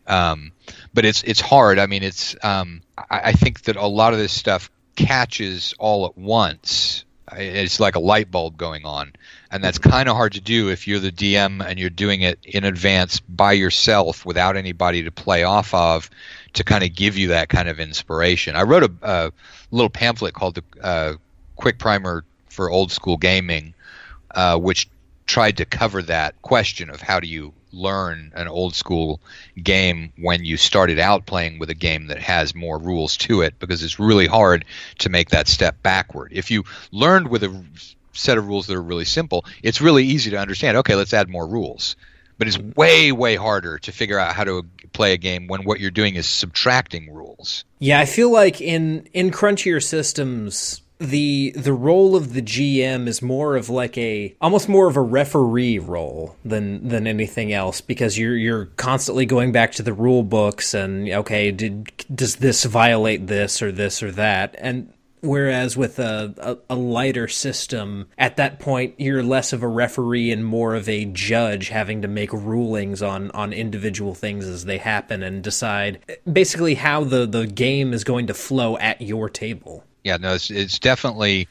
[0.06, 0.52] Um,
[0.94, 1.78] but it's it's hard.
[1.78, 6.06] I mean, it's um, I, I think that a lot of this stuff catches all
[6.06, 7.04] at once.
[7.32, 9.12] It's like a light bulb going on,
[9.50, 12.38] and that's kind of hard to do if you're the DM and you're doing it
[12.44, 16.08] in advance by yourself without anybody to play off of
[16.56, 18.56] to kind of give you that kind of inspiration.
[18.56, 19.32] I wrote a, a
[19.70, 21.14] little pamphlet called the uh,
[21.54, 23.74] Quick Primer for Old School Gaming,
[24.34, 24.88] uh, which
[25.26, 29.20] tried to cover that question of how do you learn an old school
[29.62, 33.58] game when you started out playing with a game that has more rules to it
[33.58, 34.64] because it's really hard
[34.98, 36.32] to make that step backward.
[36.32, 37.64] If you learned with a
[38.14, 41.28] set of rules that are really simple, it's really easy to understand, okay, let's add
[41.28, 41.96] more rules.
[42.38, 45.80] But it's way, way harder to figure out how to play a game when what
[45.80, 47.64] you're doing is subtracting rules.
[47.78, 53.20] Yeah, I feel like in in crunchier systems, the the role of the GM is
[53.20, 58.16] more of like a almost more of a referee role than than anything else because
[58.18, 63.26] you're you're constantly going back to the rule books and okay did does this violate
[63.26, 64.90] this or this or that and
[65.20, 66.34] Whereas with a,
[66.68, 70.88] a, a, lighter system, at that point, you're less of a referee and more of
[70.88, 76.00] a judge having to make rulings on, on individual things as they happen and decide
[76.30, 79.84] basically how the, the game is going to flow at your table.
[80.04, 81.48] Yeah, no, it's, it's definitely.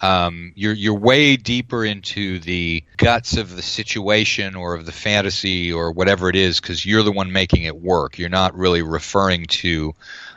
[0.00, 5.72] Um, you're you're way deeper into the guts of the situation or of the fantasy
[5.72, 8.16] or whatever it is because you're the one making it work.
[8.16, 9.96] You're not really referring to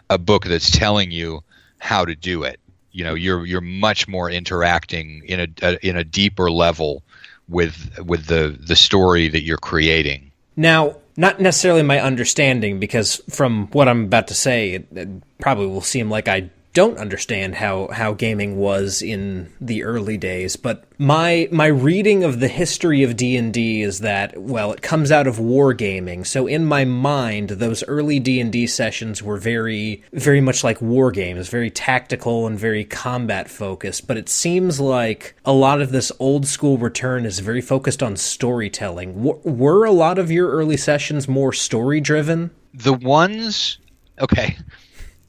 [0.10, 1.44] a book that's telling you
[1.82, 2.60] how to do it.
[2.94, 7.04] You know you're you're much more interacting in a, a, in a deeper level
[7.50, 10.32] with with the the story that you're creating.
[10.56, 15.68] Now not necessarily my understanding because from what i'm about to say it, it probably
[15.68, 20.86] will seem like i don't understand how, how gaming was in the early days, but
[20.98, 25.38] my my reading of the history of D&D is that well, it comes out of
[25.38, 26.26] wargaming.
[26.26, 31.50] So in my mind, those early D&D sessions were very very much like war games,
[31.50, 36.48] very tactical and very combat focused, but it seems like a lot of this old
[36.48, 39.16] school return is very focused on storytelling.
[39.16, 42.52] W- were a lot of your early sessions more story driven?
[42.74, 43.78] The ones
[44.22, 44.56] okay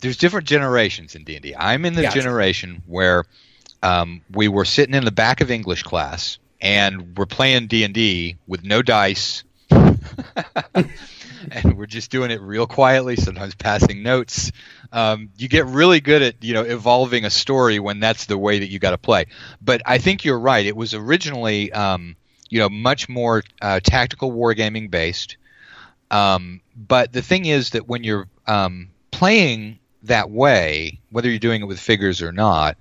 [0.03, 1.55] there's different generations in D&D.
[1.57, 2.21] I'm in the gotcha.
[2.21, 3.25] generation where
[3.83, 8.65] um, we were sitting in the back of English class and we're playing D&D with
[8.65, 9.45] no dice.
[11.51, 14.53] and we're just doing it real quietly, sometimes passing notes.
[14.93, 18.59] Um, you get really good at you know evolving a story when that's the way
[18.59, 19.27] that you got to play.
[19.61, 20.67] But I think you're right.
[20.67, 22.17] It was originally um,
[22.51, 25.37] you know much more uh, tactical wargaming based.
[26.11, 31.63] Um, but the thing is that when you're um, playing that way, whether you're doing
[31.63, 32.77] it with figures or not,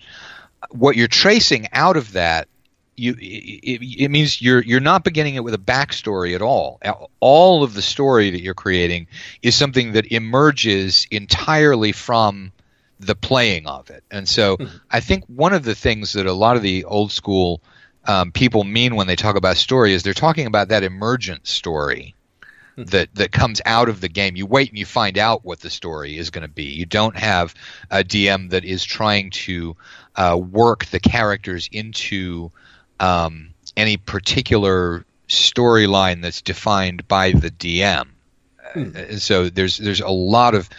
[0.69, 2.47] what you're tracing out of that
[2.95, 6.79] you it, it, means you're you're not beginning it with a backstory at all.
[7.19, 9.07] All of the story that you're creating
[9.41, 12.51] is something that emerges entirely from
[12.99, 14.03] the playing of it.
[14.11, 14.77] And so mm-hmm.
[14.89, 17.61] I think one of the things that a lot of the old school
[18.05, 22.15] um, people mean when they talk about story is they're talking about that emergent story
[22.77, 24.35] that that comes out of the game.
[24.35, 26.65] You wait and you find out what the story is going to be.
[26.65, 27.53] You don't have
[27.89, 29.75] a DM that is trying to
[30.15, 32.51] uh, work the characters into
[32.99, 38.07] um, any particular storyline that's defined by the DM.
[38.73, 38.91] Hmm.
[38.95, 40.69] Uh, so there's there's a lot of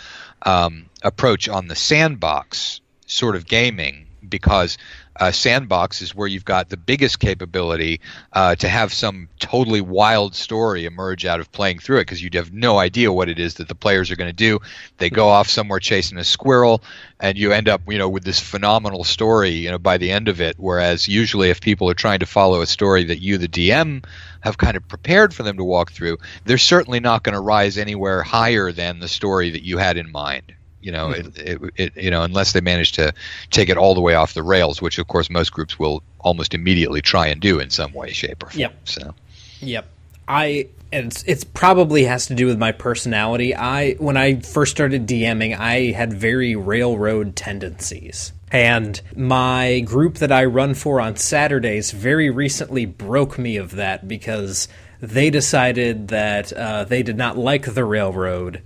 [0.43, 4.79] um, approach on the sandbox sort of gaming because
[5.17, 8.01] uh, sandbox is where you've got the biggest capability
[8.33, 12.31] uh, to have some totally wild story emerge out of playing through it because you
[12.33, 14.59] have no idea what it is that the players are going to do.
[14.99, 16.83] They go off somewhere chasing a squirrel,
[17.21, 20.29] and you end up, you know, with this phenomenal story, you know, by the end
[20.29, 20.57] of it.
[20.59, 24.05] Whereas usually, if people are trying to follow a story that you, the DM,
[24.41, 27.79] have kind of prepared for them to walk through, they're certainly not going to rise
[27.79, 31.15] anywhere higher than the story that you had in mind you know, hmm.
[31.15, 33.13] it, it, it, you know, unless they manage to
[33.51, 36.55] take it all the way off the rails, which of course most groups will almost
[36.55, 38.61] immediately try and do in some way, shape, or form.
[38.61, 38.89] Yep.
[38.89, 39.15] So.
[39.61, 39.87] Yep.
[40.29, 43.55] I and it's, it's probably has to do with my personality.
[43.55, 50.31] I when I first started DMing, I had very railroad tendencies And my group that
[50.31, 54.69] I run for on Saturdays very recently broke me of that because
[55.01, 58.63] they decided that uh, they did not like the railroad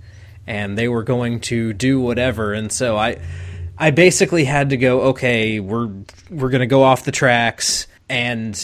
[0.47, 2.53] and they were going to do whatever.
[2.53, 3.19] And so I,
[3.77, 5.01] I basically had to go.
[5.01, 5.89] Okay, we're
[6.29, 8.55] we're gonna go off the tracks, and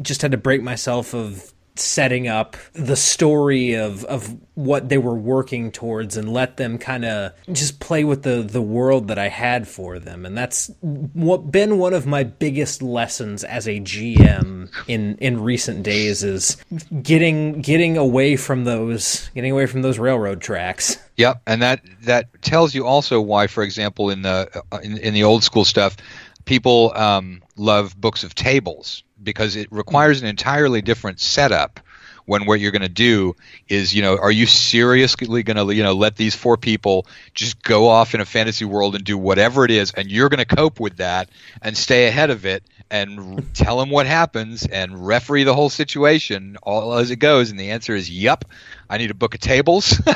[0.00, 5.14] just had to break myself of setting up the story of of what they were
[5.14, 9.28] working towards and let them kind of just play with the the world that I
[9.28, 10.24] had for them.
[10.24, 15.82] And that's what been one of my biggest lessons as a GM in in recent
[15.82, 16.56] days is
[17.02, 20.98] getting getting away from those getting away from those railroad tracks.
[21.16, 25.14] Yep, and that that tells you also why, for example, in the uh, in, in
[25.14, 25.96] the old school stuff,
[26.44, 31.80] people um, love books of tables because it requires an entirely different setup
[32.24, 33.36] when what you're going to do
[33.68, 37.62] is you know are you seriously going to you know let these four people just
[37.62, 40.56] go off in a fantasy world and do whatever it is and you're going to
[40.56, 41.28] cope with that
[41.60, 46.56] and stay ahead of it and tell them what happens and referee the whole situation
[46.62, 47.50] all as it goes?
[47.50, 48.44] And the answer is yep
[48.90, 50.00] i need a book of tables.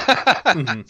[0.51, 0.81] Mm-hmm.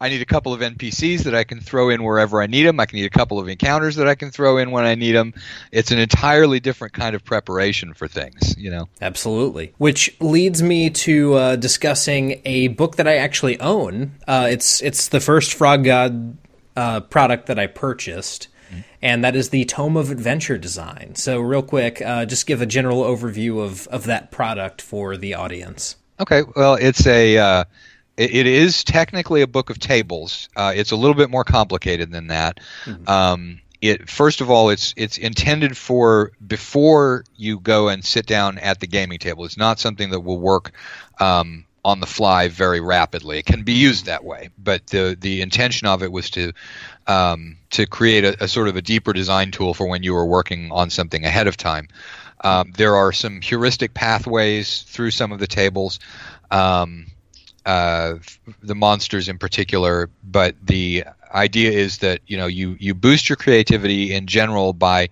[0.00, 2.80] i need a couple of npcs that i can throw in wherever i need them
[2.80, 5.12] i can need a couple of encounters that i can throw in when i need
[5.12, 5.34] them
[5.72, 8.88] it's an entirely different kind of preparation for things you know?
[9.00, 9.72] Absolutely.
[9.78, 14.12] Which leads me to uh, discussing a book that i actually own.
[14.26, 16.36] Uh, it's it's the first frog god
[16.76, 18.48] uh, product that i purchased
[19.02, 21.14] and that is the Tome of Adventure Design.
[21.16, 25.34] So, real quick, uh, just give a general overview of, of that product for the
[25.34, 25.96] audience.
[26.20, 27.64] Okay, well, it's a uh,
[28.16, 30.48] it, it is technically a book of tables.
[30.54, 32.60] Uh, it's a little bit more complicated than that.
[32.84, 33.08] Mm-hmm.
[33.08, 38.58] Um, it first of all, it's it's intended for before you go and sit down
[38.58, 39.46] at the gaming table.
[39.46, 40.72] It's not something that will work.
[41.18, 43.38] Um, on the fly very rapidly.
[43.38, 46.52] It can be used that way, but the the intention of it was to
[47.06, 50.26] um, to create a, a, sort of a deeper design tool for when you were
[50.26, 51.88] working on something ahead of time.
[52.42, 56.00] Um, there are some heuristic pathways through some of the tables,
[56.50, 57.06] um,
[57.66, 58.14] uh,
[58.62, 63.36] the monsters in particular, but the idea is that you know you you boost your
[63.36, 65.08] creativity in general by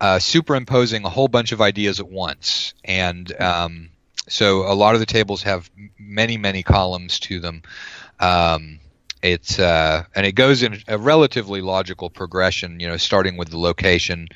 [0.00, 3.90] uh, superimposing a whole bunch of ideas at once, and um,
[4.28, 7.62] so a lot of the tables have many many columns to them.
[8.18, 8.78] Um,
[9.22, 12.80] it's uh, and it goes in a relatively logical progression.
[12.80, 14.28] You know, starting with the location.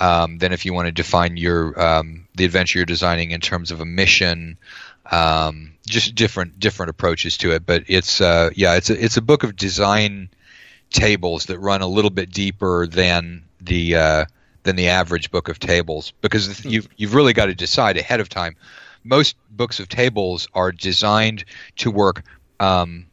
[0.00, 3.70] Um, then, if you want to define your um, the adventure you're designing in terms
[3.70, 4.58] of a mission,
[5.10, 7.66] um, just different different approaches to it.
[7.66, 10.30] But it's uh, yeah, it's a it's a book of design
[10.90, 14.24] tables that run a little bit deeper than the uh,
[14.62, 18.28] than the average book of tables because you've you've really got to decide ahead of
[18.28, 18.56] time.
[19.04, 21.44] Most books of tables are designed
[21.76, 22.22] to work
[22.58, 23.06] um,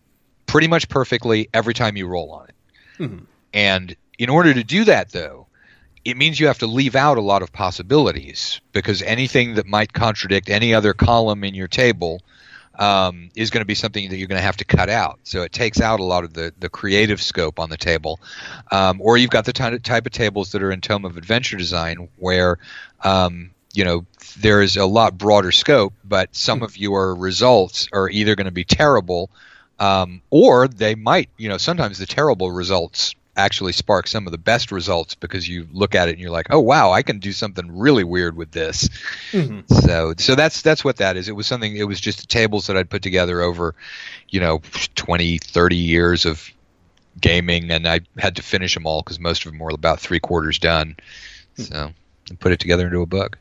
[0.45, 2.55] pretty much perfectly every time you roll on it.
[2.99, 3.25] Mm-hmm.
[3.53, 5.46] And in order to do that, though,
[6.07, 9.91] it means you have to leave out a lot of possibilities because anything that might
[9.91, 12.21] contradict any other column in your table
[12.79, 15.19] um, is going to be something that you're going to have to cut out.
[15.23, 18.21] So it takes out a lot of the, the creative scope on the table.
[18.71, 22.07] Um, or you've got the type of tables that are in Tome of Adventure Design
[22.15, 22.57] where
[23.03, 24.05] um, you know
[24.39, 28.51] there is a lot broader scope, but some of your results are either going to
[28.51, 29.29] be terrible
[29.77, 34.37] um, or they might, you know, sometimes the terrible results actually spark some of the
[34.37, 37.31] best results because you look at it and you're like, oh wow, I can do
[37.31, 38.89] something really weird with this.
[39.31, 39.73] Mm-hmm.
[39.73, 41.29] So, so that's that's what that is.
[41.29, 41.77] It was something.
[41.77, 43.75] It was just the tables that I'd put together over,
[44.29, 44.61] you know,
[44.95, 46.49] 20, 30 years of
[47.21, 50.19] gaming, and I had to finish them all because most of them were about three
[50.19, 50.95] quarters done.
[51.57, 51.63] Mm-hmm.
[51.63, 51.91] So,
[52.31, 53.37] I put it together into a book.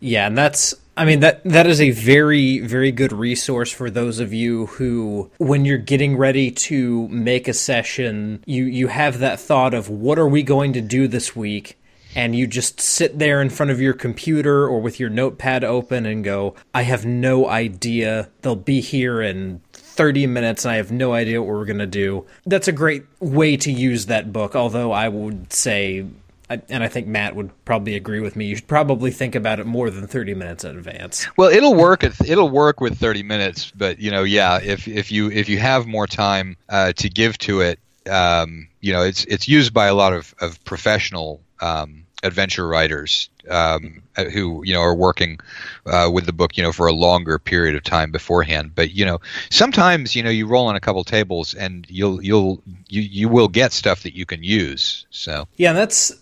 [0.00, 4.18] Yeah, and that's I mean that that is a very very good resource for those
[4.18, 9.38] of you who when you're getting ready to make a session, you you have that
[9.38, 11.78] thought of what are we going to do this week?
[12.16, 16.04] And you just sit there in front of your computer or with your notepad open
[16.04, 18.28] and go, I have no idea.
[18.42, 21.86] They'll be here in 30 minutes and I have no idea what we're going to
[21.86, 22.26] do.
[22.44, 26.06] That's a great way to use that book, although I would say
[26.48, 28.46] and I think Matt would probably agree with me.
[28.46, 31.26] You should probably think about it more than 30 minutes in advance.
[31.36, 32.04] Well, it'll work.
[32.04, 35.86] It'll work with 30 minutes, but you know, yeah, if if you if you have
[35.86, 37.78] more time uh, to give to it,
[38.10, 43.28] um, you know, it's it's used by a lot of of professional um, adventure writers
[43.48, 45.38] um, who you know are working
[45.86, 49.04] uh, with the book you know for a longer period of time beforehand but you
[49.06, 49.20] know
[49.50, 53.48] sometimes you know you roll on a couple tables and you'll you'll you, you will
[53.48, 56.12] get stuff that you can use so yeah that's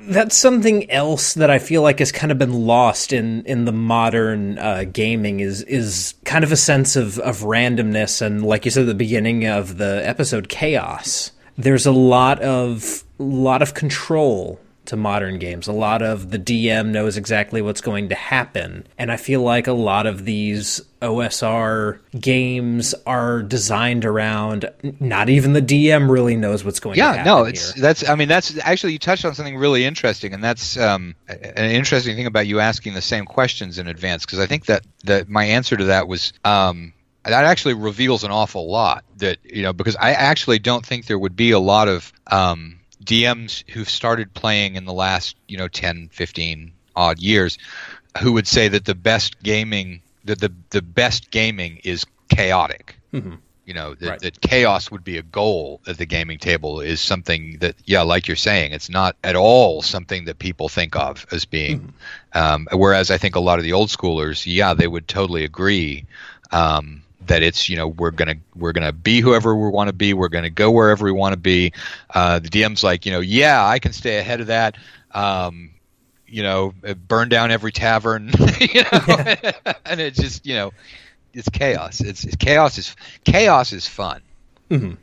[0.00, 3.72] that's something else that I feel like has kind of been lost in in the
[3.72, 8.70] modern uh, gaming is is kind of a sense of of randomness and like you
[8.70, 11.32] said at the beginning of the episode chaos.
[11.56, 15.66] There's a lot of lot of control to modern games.
[15.66, 18.86] A lot of the DM knows exactly what's going to happen.
[18.98, 24.70] And I feel like a lot of these OSR games are designed around
[25.00, 27.26] not even the DM really knows what's going yeah, to happen.
[27.26, 27.82] Yeah, no, it's here.
[27.82, 31.70] that's I mean that's actually you touched on something really interesting and that's um, an
[31.70, 35.28] interesting thing about you asking the same questions in advance because I think that that
[35.28, 39.72] my answer to that was um, that actually reveals an awful lot that you know
[39.72, 44.32] because I actually don't think there would be a lot of um, DMs who've started
[44.34, 47.58] playing in the last, you know, 10, 15 odd years
[48.20, 52.96] who would say that the best gaming that the the best gaming is chaotic.
[53.12, 53.34] Mm-hmm.
[53.66, 54.20] You know, that, Right.
[54.20, 58.28] that chaos would be a goal at the gaming table is something that, yeah, like
[58.28, 61.94] you're saying, it's not at all something that people think of as being.
[62.34, 66.04] Um, whereas I think a lot of the old schoolers, yeah, they would totally agree
[66.52, 70.14] um, that it's you know we're gonna we're gonna be whoever we want to be.
[70.14, 71.72] We're gonna go wherever we want to be.
[72.12, 74.76] Uh, the DM's like you know yeah I can stay ahead of that.
[75.12, 75.70] Um,
[76.26, 76.74] you know,
[77.06, 78.28] burn down every tavern.
[78.60, 79.34] you know,
[79.84, 80.72] and it just you know
[81.32, 82.00] it's chaos.
[82.00, 84.22] It's, it's chaos is chaos is fun.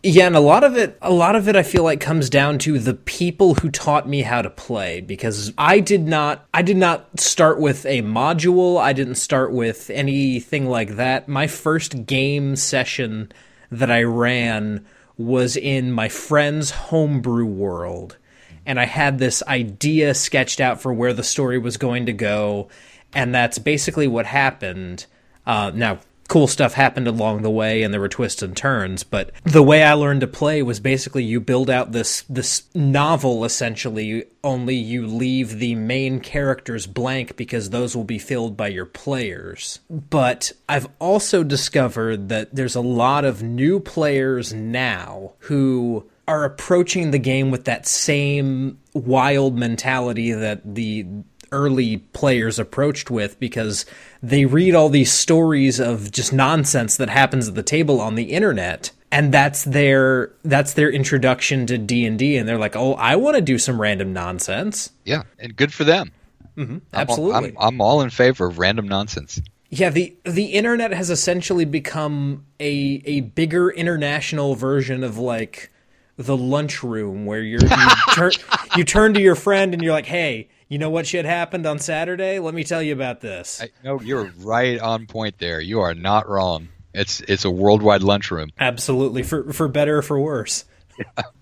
[0.03, 2.57] Yeah, and a lot of it, a lot of it, I feel like comes down
[2.59, 6.77] to the people who taught me how to play because I did not, I did
[6.77, 8.79] not start with a module.
[8.79, 11.27] I didn't start with anything like that.
[11.29, 13.31] My first game session
[13.71, 14.85] that I ran
[15.17, 18.17] was in my friend's homebrew world,
[18.65, 22.67] and I had this idea sketched out for where the story was going to go,
[23.13, 25.05] and that's basically what happened.
[25.45, 25.99] Uh, now,
[26.31, 29.83] cool stuff happened along the way and there were twists and turns but the way
[29.83, 35.05] i learned to play was basically you build out this this novel essentially only you
[35.05, 39.79] leave the main characters blank because those will be filled by your players.
[39.89, 47.11] But i've also discovered that there's a lot of new players now who are approaching
[47.11, 51.05] the game with that same wild mentality that the
[51.51, 53.85] early players approached with because
[54.23, 58.31] they read all these stories of just nonsense that happens at the table on the
[58.31, 63.35] internet and that's their that's their introduction to D&D and they're like, "Oh, I want
[63.35, 66.11] to do some random nonsense." Yeah, and good for them.
[66.57, 67.49] Mm-hmm, I'm all- Absolutely.
[67.49, 69.41] I'm, I'm all in favor of random nonsense.
[69.69, 75.71] Yeah, the the internet has essentially become a a bigger international version of like
[76.17, 78.31] the lunchroom where you're you turn
[78.75, 81.79] you turn to your friend and you're like, "Hey, you know what shit happened on
[81.79, 82.39] Saturday?
[82.39, 85.61] Let me tell you about this." I, no, you're right on point there.
[85.61, 86.69] You are not wrong.
[86.93, 88.49] It's it's a worldwide lunchroom.
[88.59, 90.65] Absolutely, for for better or for worse.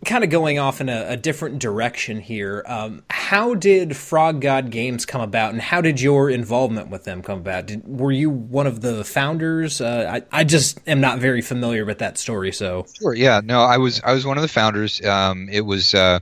[0.05, 2.63] Kind of going off in a, a different direction here.
[2.67, 7.21] Um, how did Frog God Games come about, and how did your involvement with them
[7.21, 7.67] come about?
[7.67, 9.81] Did, were you one of the founders?
[9.81, 13.13] Uh, I I just am not very familiar with that story, so Sure.
[13.13, 13.41] Yeah.
[13.43, 15.03] No, I was I was one of the founders.
[15.03, 16.19] Um, it was uh,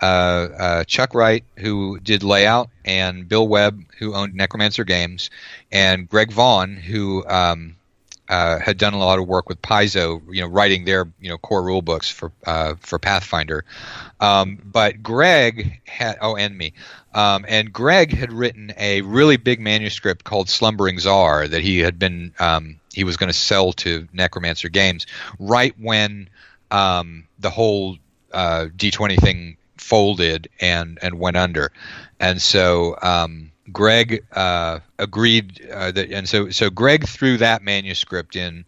[0.00, 5.30] uh, uh, Chuck Wright who did layout, and Bill Webb who owned Necromancer Games,
[5.72, 7.76] and Greg Vaughn who um,
[8.28, 11.38] uh, had done a lot of work with Paizo, you know, writing their you know
[11.38, 13.64] core rule books for uh, for Pathfinder.
[14.20, 16.74] Um, but Greg had oh, and me.
[17.14, 21.98] Um, and Greg had written a really big manuscript called Slumbering Tsar that he had
[21.98, 25.06] been um, he was going to sell to Necromancer Games
[25.38, 26.28] right when
[26.70, 27.96] um, the whole
[28.32, 31.72] uh, D20 thing folded and and went under,
[32.20, 38.36] and so um, Greg uh, agreed uh, that, and so so Greg threw that manuscript
[38.36, 38.64] in.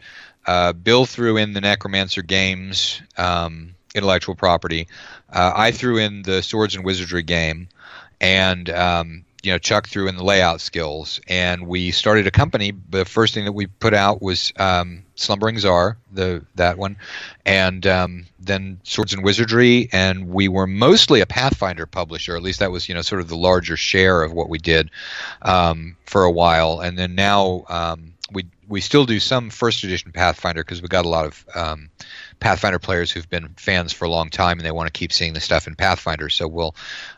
[0.46, 4.88] Uh, Bill threw in the Necromancer Games um, intellectual property.
[5.32, 7.68] Uh, I threw in the Swords and Wizardry game,
[8.20, 12.72] and um, you know Chuck threw in the layout skills, and we started a company.
[12.90, 16.96] The first thing that we put out was um, Slumbering Tsar, the that one,
[17.46, 22.36] and um, then Swords and Wizardry, and we were mostly a Pathfinder publisher.
[22.36, 24.90] At least that was you know sort of the larger share of what we did
[25.42, 30.12] um, for a while, and then now um, we we still do some first edition
[30.12, 31.90] Pathfinder because we got a lot of um,
[32.40, 35.32] Pathfinder players who've been fans for a long time and they want to keep seeing
[35.32, 36.28] the stuff in Pathfinder.
[36.28, 36.74] So we'll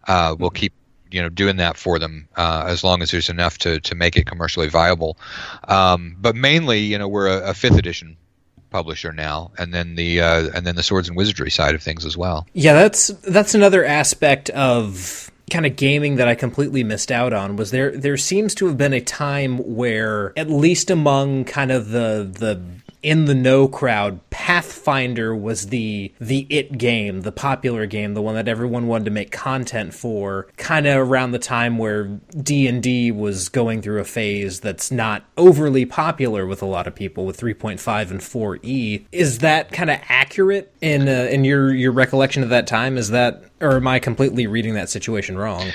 [0.09, 0.73] uh, we'll keep
[1.13, 4.17] you know doing that for them uh, as long as there's enough to to make
[4.17, 5.17] it commercially viable.
[5.69, 8.17] Um, but mainly, you know, we're a, a fifth edition
[8.71, 12.05] publisher now, and then the uh, and then the swords and wizardry side of things
[12.05, 12.47] as well.
[12.53, 17.57] yeah, that's that's another aspect of kind of gaming that I completely missed out on.
[17.57, 21.91] Was there there seems to have been a time where at least among kind of
[21.91, 22.61] the the
[23.03, 28.35] in the know crowd, Pathfinder was the the it game, the popular game, the one
[28.37, 30.47] that everyone wanted to make content for.
[30.57, 34.91] Kind of around the time where D and D was going through a phase that's
[34.91, 39.05] not overly popular with a lot of people, with 3.5 and 4e.
[39.11, 42.97] Is that kind of accurate in uh, in your your recollection of that time?
[42.97, 45.69] Is that or am I completely reading that situation wrong?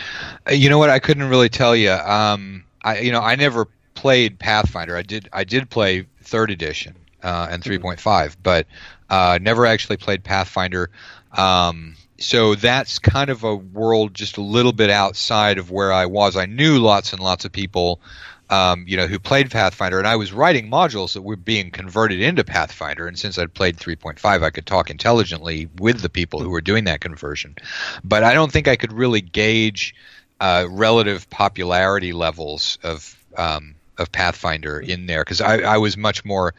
[0.48, 0.90] Uh, you know what?
[0.90, 1.92] I couldn't really tell you.
[1.92, 4.96] Um, I you know I never played Pathfinder.
[4.96, 8.34] I did I did play third edition uh, and 3.5, mm-hmm.
[8.44, 8.68] but
[9.10, 10.90] uh, never actually played Pathfinder.
[11.34, 16.06] Um, so that's kind of a world just a little bit outside of where I
[16.06, 16.36] was.
[16.36, 18.02] I knew lots and lots of people,
[18.50, 22.20] um, you know, who played Pathfinder, and I was writing modules that were being converted
[22.20, 23.08] into Pathfinder.
[23.08, 26.86] And since I'd played 3.5, I could talk intelligently with the people who were doing
[26.86, 27.56] that conversion.
[28.04, 29.94] But I don't think I could really gauge
[30.40, 36.24] uh, relative popularity levels of um, of Pathfinder in there because I, I was much
[36.24, 36.54] more,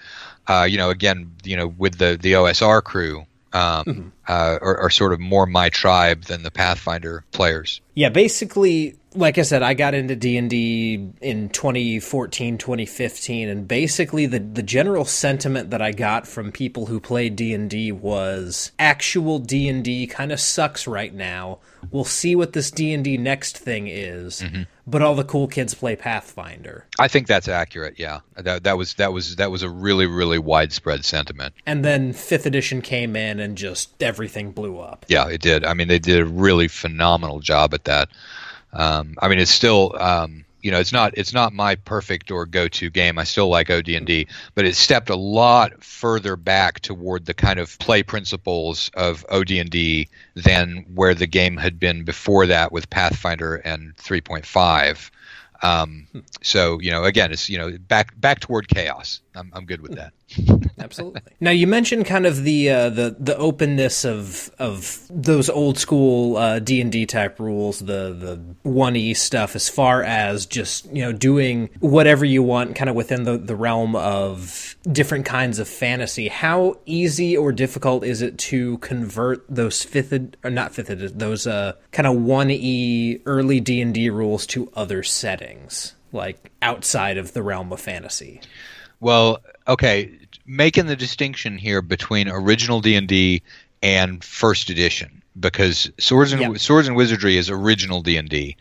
[0.49, 3.25] uh, you know, again, you know, with the the OSR crew.
[3.51, 4.09] Um, mm-hmm.
[4.29, 7.81] uh, are, are sort of more my tribe than the Pathfinder players.
[7.95, 13.67] Yeah, basically, like I said, I got into D and D in 2014, 2015, and
[13.67, 17.93] basically the the general sentiment that I got from people who played D and D
[17.93, 21.59] was actual D and D kind of sucks right now.
[21.91, 24.43] We'll see what this D and D next thing is.
[24.43, 26.87] Mm-hmm but all the cool kids play Pathfinder.
[26.99, 27.99] I think that's accurate.
[27.99, 31.55] Yeah, that that was that was that was a really really widespread sentiment.
[31.67, 35.05] And then fifth edition came in and just everything blew up.
[35.09, 35.65] Yeah, it did.
[35.65, 38.09] I mean, they did a really phenomenal job at that.
[38.73, 39.95] Um, I mean, it's still.
[39.99, 43.17] Um, you know, it's not it's not my perfect or go-to game.
[43.17, 47.79] I still like OD&D, but it stepped a lot further back toward the kind of
[47.79, 53.97] play principles of OD&D than where the game had been before that with Pathfinder and
[53.99, 55.11] 3.5.
[55.63, 56.07] Um,
[56.43, 59.21] so you know, again, it's you know back back toward chaos.
[59.35, 60.13] I'm I'm good with that.
[60.79, 61.23] Absolutely.
[61.41, 66.37] Now you mentioned kind of the uh, the the openness of of those old school
[66.37, 70.87] uh, D and D type rules, the the one e stuff, as far as just
[70.93, 75.59] you know doing whatever you want, kind of within the the realm of different kinds
[75.59, 76.29] of fantasy.
[76.29, 81.19] How easy or difficult is it to convert those fifth ed- or not fifth ed-
[81.19, 86.51] those uh, kind of one e early D and D rules to other settings, like
[86.61, 88.41] outside of the realm of fantasy?
[89.01, 93.43] Well, okay, making the distinction here between original D and D
[93.83, 96.59] and first edition because swords and yep.
[96.59, 98.57] swords and wizardry is original D and D.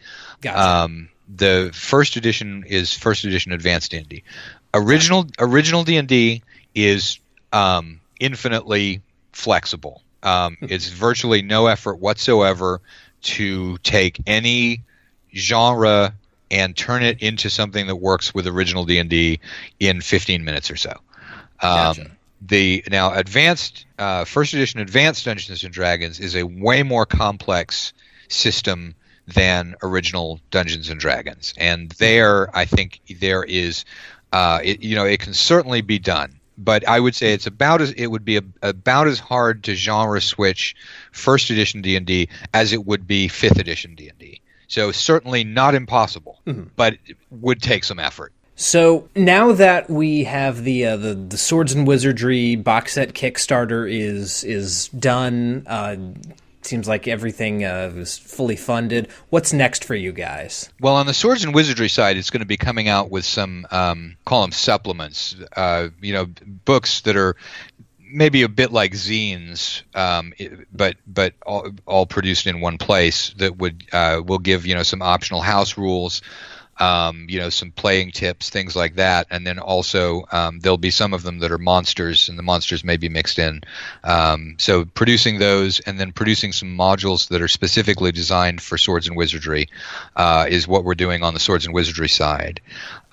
[0.54, 4.24] Um, the first edition is first edition advanced D and D.
[4.74, 6.44] Original original D and D
[6.76, 7.20] is
[7.52, 10.02] um, infinitely flexible.
[10.24, 12.82] Um, it's virtually no effort whatsoever
[13.22, 14.82] to take any
[15.36, 16.14] genre
[16.50, 19.40] and turn it into something that works with original D&D
[19.80, 20.92] in 15 minutes or so.
[21.62, 22.12] Um, gotcha.
[22.42, 27.94] The now advanced uh, first edition advanced Dungeons and Dragons is a way more complex
[28.28, 28.94] system
[29.28, 33.86] than original Dungeons and Dragons, and there I think there is,
[34.32, 36.40] uh, it, you know, it can certainly be done.
[36.60, 39.76] But I would say it's about as it would be a, about as hard to
[39.76, 40.76] genre switch
[41.12, 44.17] first edition D and D as it would be fifth edition D and D.
[44.68, 46.66] So certainly not impossible, mm-hmm.
[46.76, 46.98] but
[47.32, 48.34] would take some effort.
[48.56, 53.90] So now that we have the uh, the the Swords and Wizardry box set Kickstarter
[53.90, 55.96] is is done, uh,
[56.64, 59.10] seems like everything uh, is fully funded.
[59.30, 60.70] What's next for you guys?
[60.82, 63.68] Well, on the Swords and Wizardry side, it's going to be coming out with some
[63.70, 65.36] um, call them supplements.
[65.56, 66.28] Uh, you know,
[66.66, 67.36] books that are
[68.10, 70.34] maybe a bit like zines, um,
[70.72, 74.84] but but all, all, produced in one place that would uh, will give you know
[74.84, 76.22] some optional house rules
[76.80, 79.28] um, you know, some playing tips, things like that.
[79.30, 82.84] And then also um, there'll be some of them that are monsters, and the monsters
[82.84, 83.62] may be mixed in.
[84.04, 89.08] Um, so producing those and then producing some modules that are specifically designed for swords
[89.08, 89.70] and wizardry
[90.16, 92.62] uh, is what we're doing on the swords and wizardry side.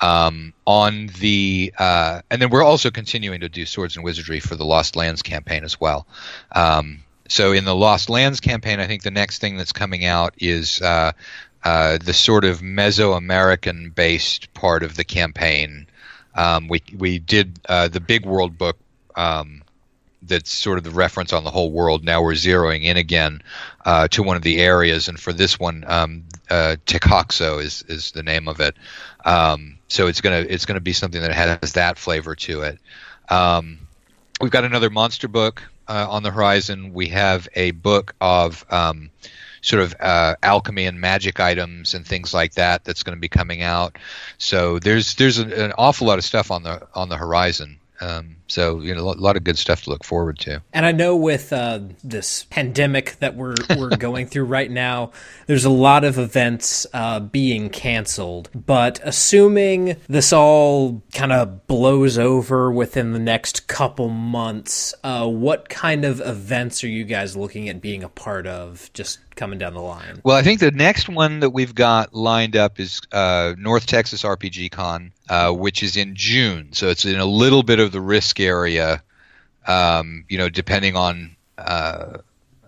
[0.01, 4.57] Um, on the uh, and then we're also continuing to do swords and wizardry for
[4.57, 6.07] the Lost Lands campaign as well.
[6.53, 10.35] Um, so in the Lost Lands campaign, I think the next thing that's coming out
[10.39, 11.12] is uh,
[11.65, 15.87] uh, the sort of Mesoamerican based part of the campaign.
[16.35, 18.77] Um, we we did uh, the big world book
[19.15, 19.62] um,
[20.23, 22.05] that's sort of the reference on the whole world.
[22.05, 23.43] Now we're zeroing in again
[23.85, 28.23] uh, to one of the areas, and for this one, um, uh, is is the
[28.23, 28.77] name of it.
[29.25, 32.79] Um, so it's gonna it's gonna be something that has that flavor to it.
[33.29, 33.79] Um,
[34.41, 36.93] we've got another monster book uh, on the horizon.
[36.93, 39.11] We have a book of um,
[39.65, 43.29] sort of uh, alchemy and magic items and things like that that's going to be
[43.29, 43.97] coming out.
[44.37, 47.81] So there's there's an, an, awful lot of stuff on the on the horizon.
[48.01, 50.61] Um, so you know, a lot of good stuff to look forward to.
[50.73, 55.12] And I know with uh, this pandemic that we're we're going through right now,
[55.47, 58.51] there's a lot of events uh, being canceled.
[58.55, 65.71] But assuming this all kind of blows over within the next couple months, uh, what
[65.71, 68.91] kind of events are you guys looking at being a part of?
[68.93, 70.20] Just coming down the line.
[70.24, 74.22] Well, I think the next one that we've got lined up is uh, North Texas
[74.22, 76.72] RPG Con, uh, which is in June.
[76.72, 79.03] So it's in a little bit of the risk area,
[79.66, 82.18] um, you know, depending on uh,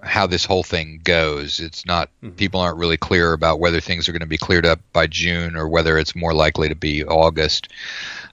[0.03, 1.61] how this whole thing goes.
[1.61, 2.37] It's not mm-hmm.
[2.37, 5.57] people aren't really clear about whether things are going to be cleared up by June
[5.57, 7.69] or whether it's more likely to be August.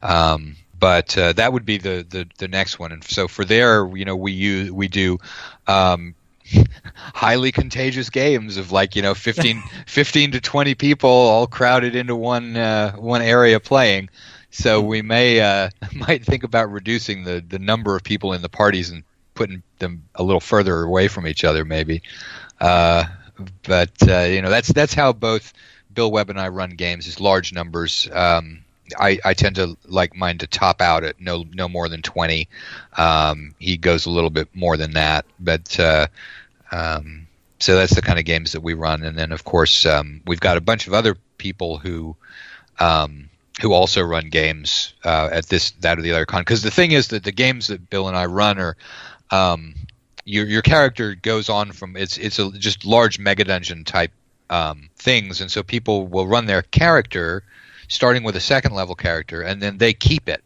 [0.01, 3.87] Um, but uh, that would be the, the, the next one, and so for there,
[3.95, 5.17] you know, we use we do
[5.65, 6.13] um,
[6.95, 12.15] highly contagious games of like you know 15, 15 to 20 people all crowded into
[12.15, 14.09] one uh, one area playing.
[14.51, 18.49] So we may uh, might think about reducing the the number of people in the
[18.49, 22.03] parties and putting them a little further away from each other maybe.
[22.59, 23.05] Uh,
[23.63, 25.53] but uh, you know that's that's how both
[25.93, 28.07] Bill Webb and I run games is large numbers.
[28.11, 28.62] Um,
[28.99, 32.47] I, I tend to like mine to top out at no no more than twenty.
[32.97, 36.07] Um, he goes a little bit more than that, but uh,
[36.71, 37.27] um,
[37.59, 39.03] so that's the kind of games that we run.
[39.03, 42.15] And then of course um, we've got a bunch of other people who
[42.79, 43.29] um,
[43.61, 46.41] who also run games uh, at this that or the other con.
[46.41, 48.75] Because the thing is that the games that Bill and I run are
[49.31, 49.75] um,
[50.25, 54.11] your your character goes on from it's it's a just large mega dungeon type
[54.49, 57.43] um, things, and so people will run their character
[57.93, 60.43] starting with a second level character, and then they keep it.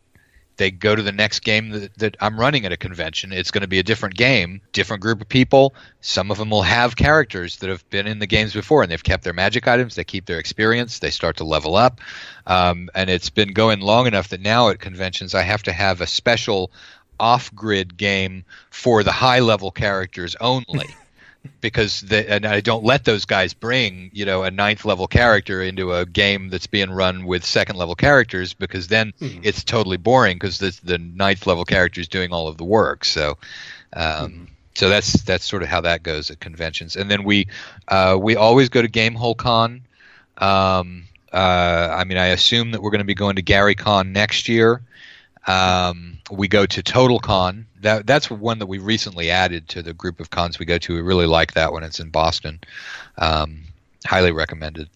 [0.57, 3.31] They go to the next game that, that I'm running at a convention.
[3.31, 5.75] It's going to be a different game, different group of people.
[6.01, 9.03] Some of them will have characters that have been in the games before, and they've
[9.03, 9.93] kept their magic items.
[9.93, 10.97] They keep their experience.
[10.97, 12.01] They start to level up,
[12.47, 16.01] um, and it's been going long enough that now at conventions I have to have
[16.01, 16.71] a special
[17.19, 20.87] off-grid game for the high-level characters only.
[21.61, 25.61] Because they, and I don't let those guys bring you know a ninth level character
[25.61, 29.41] into a game that's being run with second level characters because then mm-hmm.
[29.43, 33.05] it's totally boring because the the ninth level character is doing all of the work.
[33.05, 33.37] So.
[33.93, 34.43] Um, mm-hmm.
[34.75, 37.47] So that's that's sort of how that goes at conventions, and then we
[37.87, 39.81] uh, we always go to Gamehole Con.
[40.37, 44.13] Um, uh, I mean, I assume that we're going to be going to Gary Con
[44.13, 44.83] next year.
[45.47, 47.65] Um, we go to Total Con.
[47.81, 50.93] That that's one that we recently added to the group of cons we go to.
[50.93, 51.83] We really like that one.
[51.83, 52.59] It's in Boston.
[53.17, 53.63] Um,
[54.05, 54.89] highly recommended.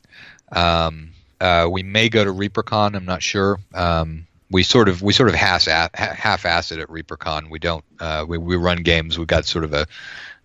[0.51, 2.95] Um, uh, we may go to ReaperCon.
[2.95, 3.59] I'm not sure.
[3.73, 7.49] Um, we sort of we sort of half half acid at ReaperCon.
[7.49, 9.17] We don't uh, we we run games.
[9.17, 9.87] We've got sort of a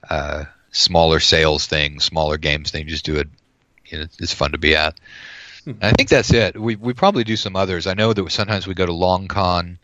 [0.09, 2.87] uh, smaller sales thing, smaller games thing.
[2.87, 3.29] Just do it.
[3.87, 4.99] You know, it's fun to be at.
[5.83, 6.61] I think that's it.
[6.61, 7.87] We we probably do some others.
[7.87, 9.79] I know that sometimes we go to LongCon,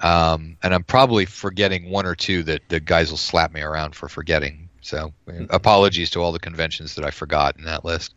[0.00, 3.94] um, and I'm probably forgetting one or two that the guys will slap me around
[3.94, 4.68] for forgetting.
[4.82, 5.46] So mm-hmm.
[5.50, 8.14] apologies to all the conventions that I forgot in that list.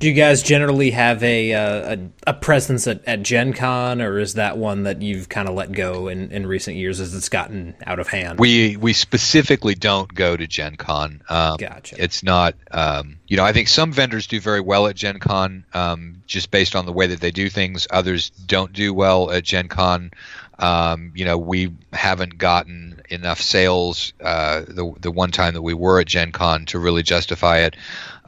[0.00, 1.96] Do you guys generally have a uh,
[2.26, 5.54] a, a, presence at, at Gen Con, or is that one that you've kind of
[5.54, 8.40] let go in, in recent years as it's gotten out of hand?
[8.40, 11.22] We we specifically don't go to Gen Con.
[11.28, 11.96] Um, gotcha.
[12.02, 15.66] It's not, um, you know, I think some vendors do very well at Gen Con
[15.74, 17.86] um, just based on the way that they do things.
[17.90, 20.12] Others don't do well at Gen Con.
[20.58, 25.74] Um, you know, we haven't gotten enough sales uh, the the one time that we
[25.74, 27.76] were at Gen Con to really justify it.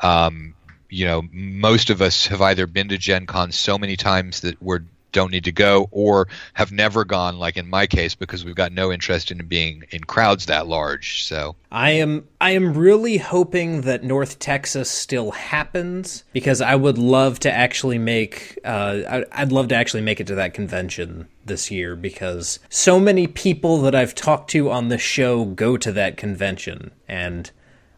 [0.03, 0.55] Um,
[0.93, 4.63] you know, most of us have either been to Gen Con so many times that
[4.63, 4.79] we
[5.13, 8.73] don't need to go, or have never gone, like in my case, because we've got
[8.73, 11.25] no interest in being in crowds that large.
[11.25, 16.99] So I am I am really hoping that North Texas still happens because I would
[16.99, 21.71] love to actually make uh, I'd love to actually make it to that convention this
[21.71, 26.17] year because so many people that I've talked to on the show go to that
[26.17, 27.51] convention and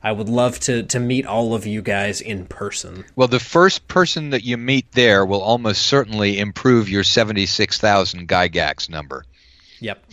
[0.05, 3.07] I would love to to meet all of you guys in person.
[3.17, 8.91] Well, the first person that you meet there will almost certainly improve your 76,000 Gygax
[8.91, 9.25] number.
[9.81, 10.05] Yep.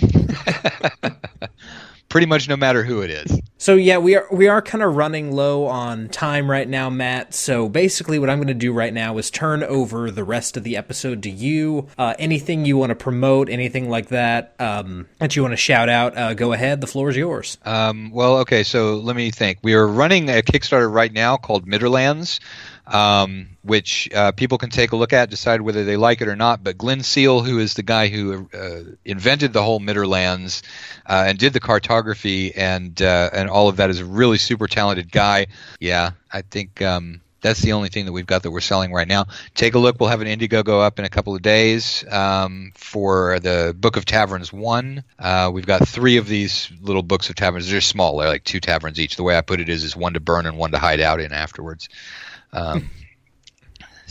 [2.12, 3.40] pretty much no matter who it is.
[3.58, 7.34] So yeah, we are we are kind of running low on time right now, Matt.
[7.34, 10.64] So basically, what I'm going to do right now is turn over the rest of
[10.64, 11.88] the episode to you.
[11.98, 15.90] Uh, anything you want to promote, anything like that um, that you want to shout
[15.90, 16.82] out, uh, go ahead.
[16.82, 17.58] The floor is yours.
[17.64, 18.64] Um, well, okay.
[18.64, 19.60] So let me think.
[19.64, 22.40] We are running a Kickstarter right now called Midderlands
[22.92, 26.36] um, which uh, people can take a look at, decide whether they like it or
[26.36, 26.64] not.
[26.64, 30.62] But Glynn Seal, who is the guy who uh, invented the whole Midderlands
[31.06, 34.68] uh, and did the cartography and uh, and all of that, is a really super
[34.68, 35.48] talented guy.
[35.80, 39.08] Yeah, I think um, that's the only thing that we've got that we're selling right
[39.08, 39.26] now.
[39.56, 40.00] Take a look.
[40.00, 44.06] We'll have an Indiegogo up in a couple of days um, for the Book of
[44.06, 45.04] Taverns one.
[45.18, 47.70] Uh, we've got three of these little books of taverns.
[47.70, 48.18] They're small.
[48.18, 49.16] They're like two taverns each.
[49.16, 51.20] The way I put it is, is one to burn and one to hide out
[51.20, 51.90] in afterwards.
[52.54, 52.90] Um,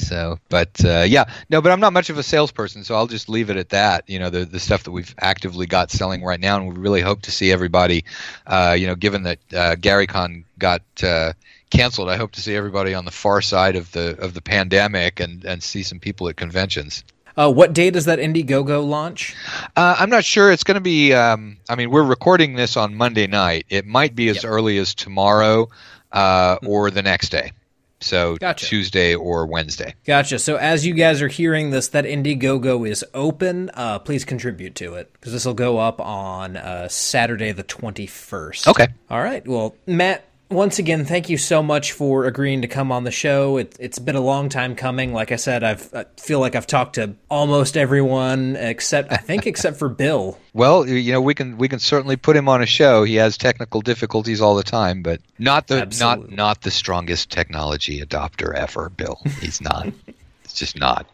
[0.01, 3.29] so, but uh, yeah, no, but I'm not much of a salesperson, so I'll just
[3.29, 4.09] leave it at that.
[4.09, 7.01] You know, the the stuff that we've actively got selling right now, and we really
[7.01, 8.05] hope to see everybody.
[8.47, 11.35] Uh, you know, given that uh, GaryCon got uh,
[11.71, 15.21] canceled, I hope to see everybody on the far side of the of the pandemic
[15.21, 17.05] and and see some people at conventions.
[17.37, 19.37] Uh, what date does that Indiegogo launch?
[19.77, 20.51] Uh, I'm not sure.
[20.51, 21.13] It's going to be.
[21.15, 23.67] Um, I mean, we're recording this on Monday night.
[23.69, 24.45] It might be as yep.
[24.47, 25.69] early as tomorrow
[26.13, 27.53] uh, or the next day.
[28.01, 28.67] So gotcha.
[28.67, 29.95] Tuesday or Wednesday.
[30.07, 30.39] Gotcha.
[30.39, 33.71] So as you guys are hearing this, that Indiegogo is open.
[33.75, 38.69] Uh, please contribute to it because this will go up on uh, Saturday the 21st.
[38.69, 38.89] Okay.
[39.11, 39.47] All right.
[39.47, 43.57] Well, Matt, once again, thank you so much for agreeing to come on the show.
[43.57, 45.13] It, has been a long time coming.
[45.13, 49.47] Like I said, I've, I feel like I've talked to almost everyone except I think
[49.47, 50.39] except for Bill.
[50.53, 53.05] Well, you know, we can we can certainly put him on a show.
[53.05, 56.31] He has technical difficulties all the time, but not the Absolutely.
[56.31, 58.89] not not the strongest technology adopter ever.
[58.89, 59.87] Bill, he's not.
[60.45, 61.07] it's just not.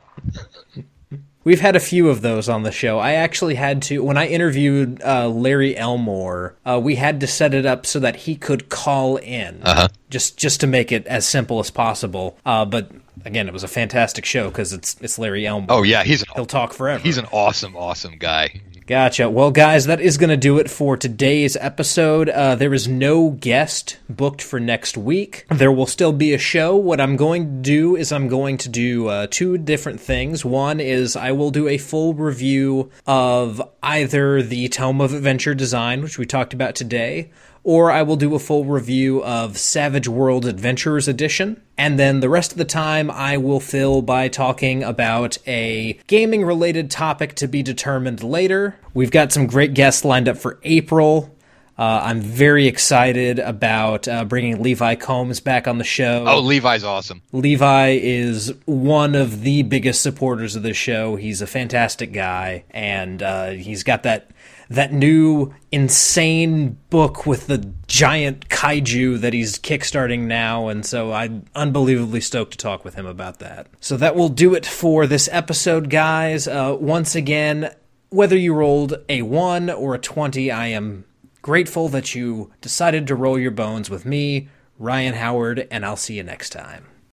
[1.47, 2.99] We've had a few of those on the show.
[2.99, 6.57] I actually had to when I interviewed uh, Larry Elmore.
[6.67, 9.87] Uh, we had to set it up so that he could call in, uh-huh.
[10.11, 12.37] just just to make it as simple as possible.
[12.45, 12.91] Uh, but
[13.25, 15.69] again, it was a fantastic show because it's it's Larry Elmore.
[15.71, 17.01] Oh yeah, he's an, he'll talk forever.
[17.01, 18.61] He's an awesome, awesome guy.
[18.87, 19.29] Gotcha.
[19.29, 22.29] Well, guys, that is going to do it for today's episode.
[22.29, 25.45] Uh, there is no guest booked for next week.
[25.49, 26.77] There will still be a show.
[26.77, 30.45] What I'm going to do is I'm going to do uh, two different things.
[30.45, 36.01] One is I will do a full review of either the Tome of Adventure Design,
[36.03, 37.33] which we talked about today,
[37.67, 41.61] or I will do a full review of Savage World Adventurers Edition.
[41.77, 46.45] And then the rest of the time, I will fill by talking about a gaming
[46.45, 48.77] related topic to be determined later.
[48.95, 51.37] We've got some great guests lined up for April.
[51.77, 56.25] Uh, I'm very excited about uh, bringing Levi Combs back on the show.
[56.25, 57.21] Oh, Levi's awesome.
[57.33, 61.17] Levi is one of the biggest supporters of the show.
[61.17, 64.31] He's a fantastic guy, and uh, he's got that
[64.69, 71.45] that new insane book with the giant kaiju that he's kickstarting now and so I'm
[71.55, 73.69] unbelievably stoked to talk with him about that.
[73.81, 76.49] So that will do it for this episode guys.
[76.49, 77.75] Uh, once again,
[78.11, 81.05] whether you rolled a 1 or a 20, I am
[81.43, 84.49] grateful that you decided to roll your bones with me,
[84.79, 86.87] Ryan Howard, and I'll see you next time.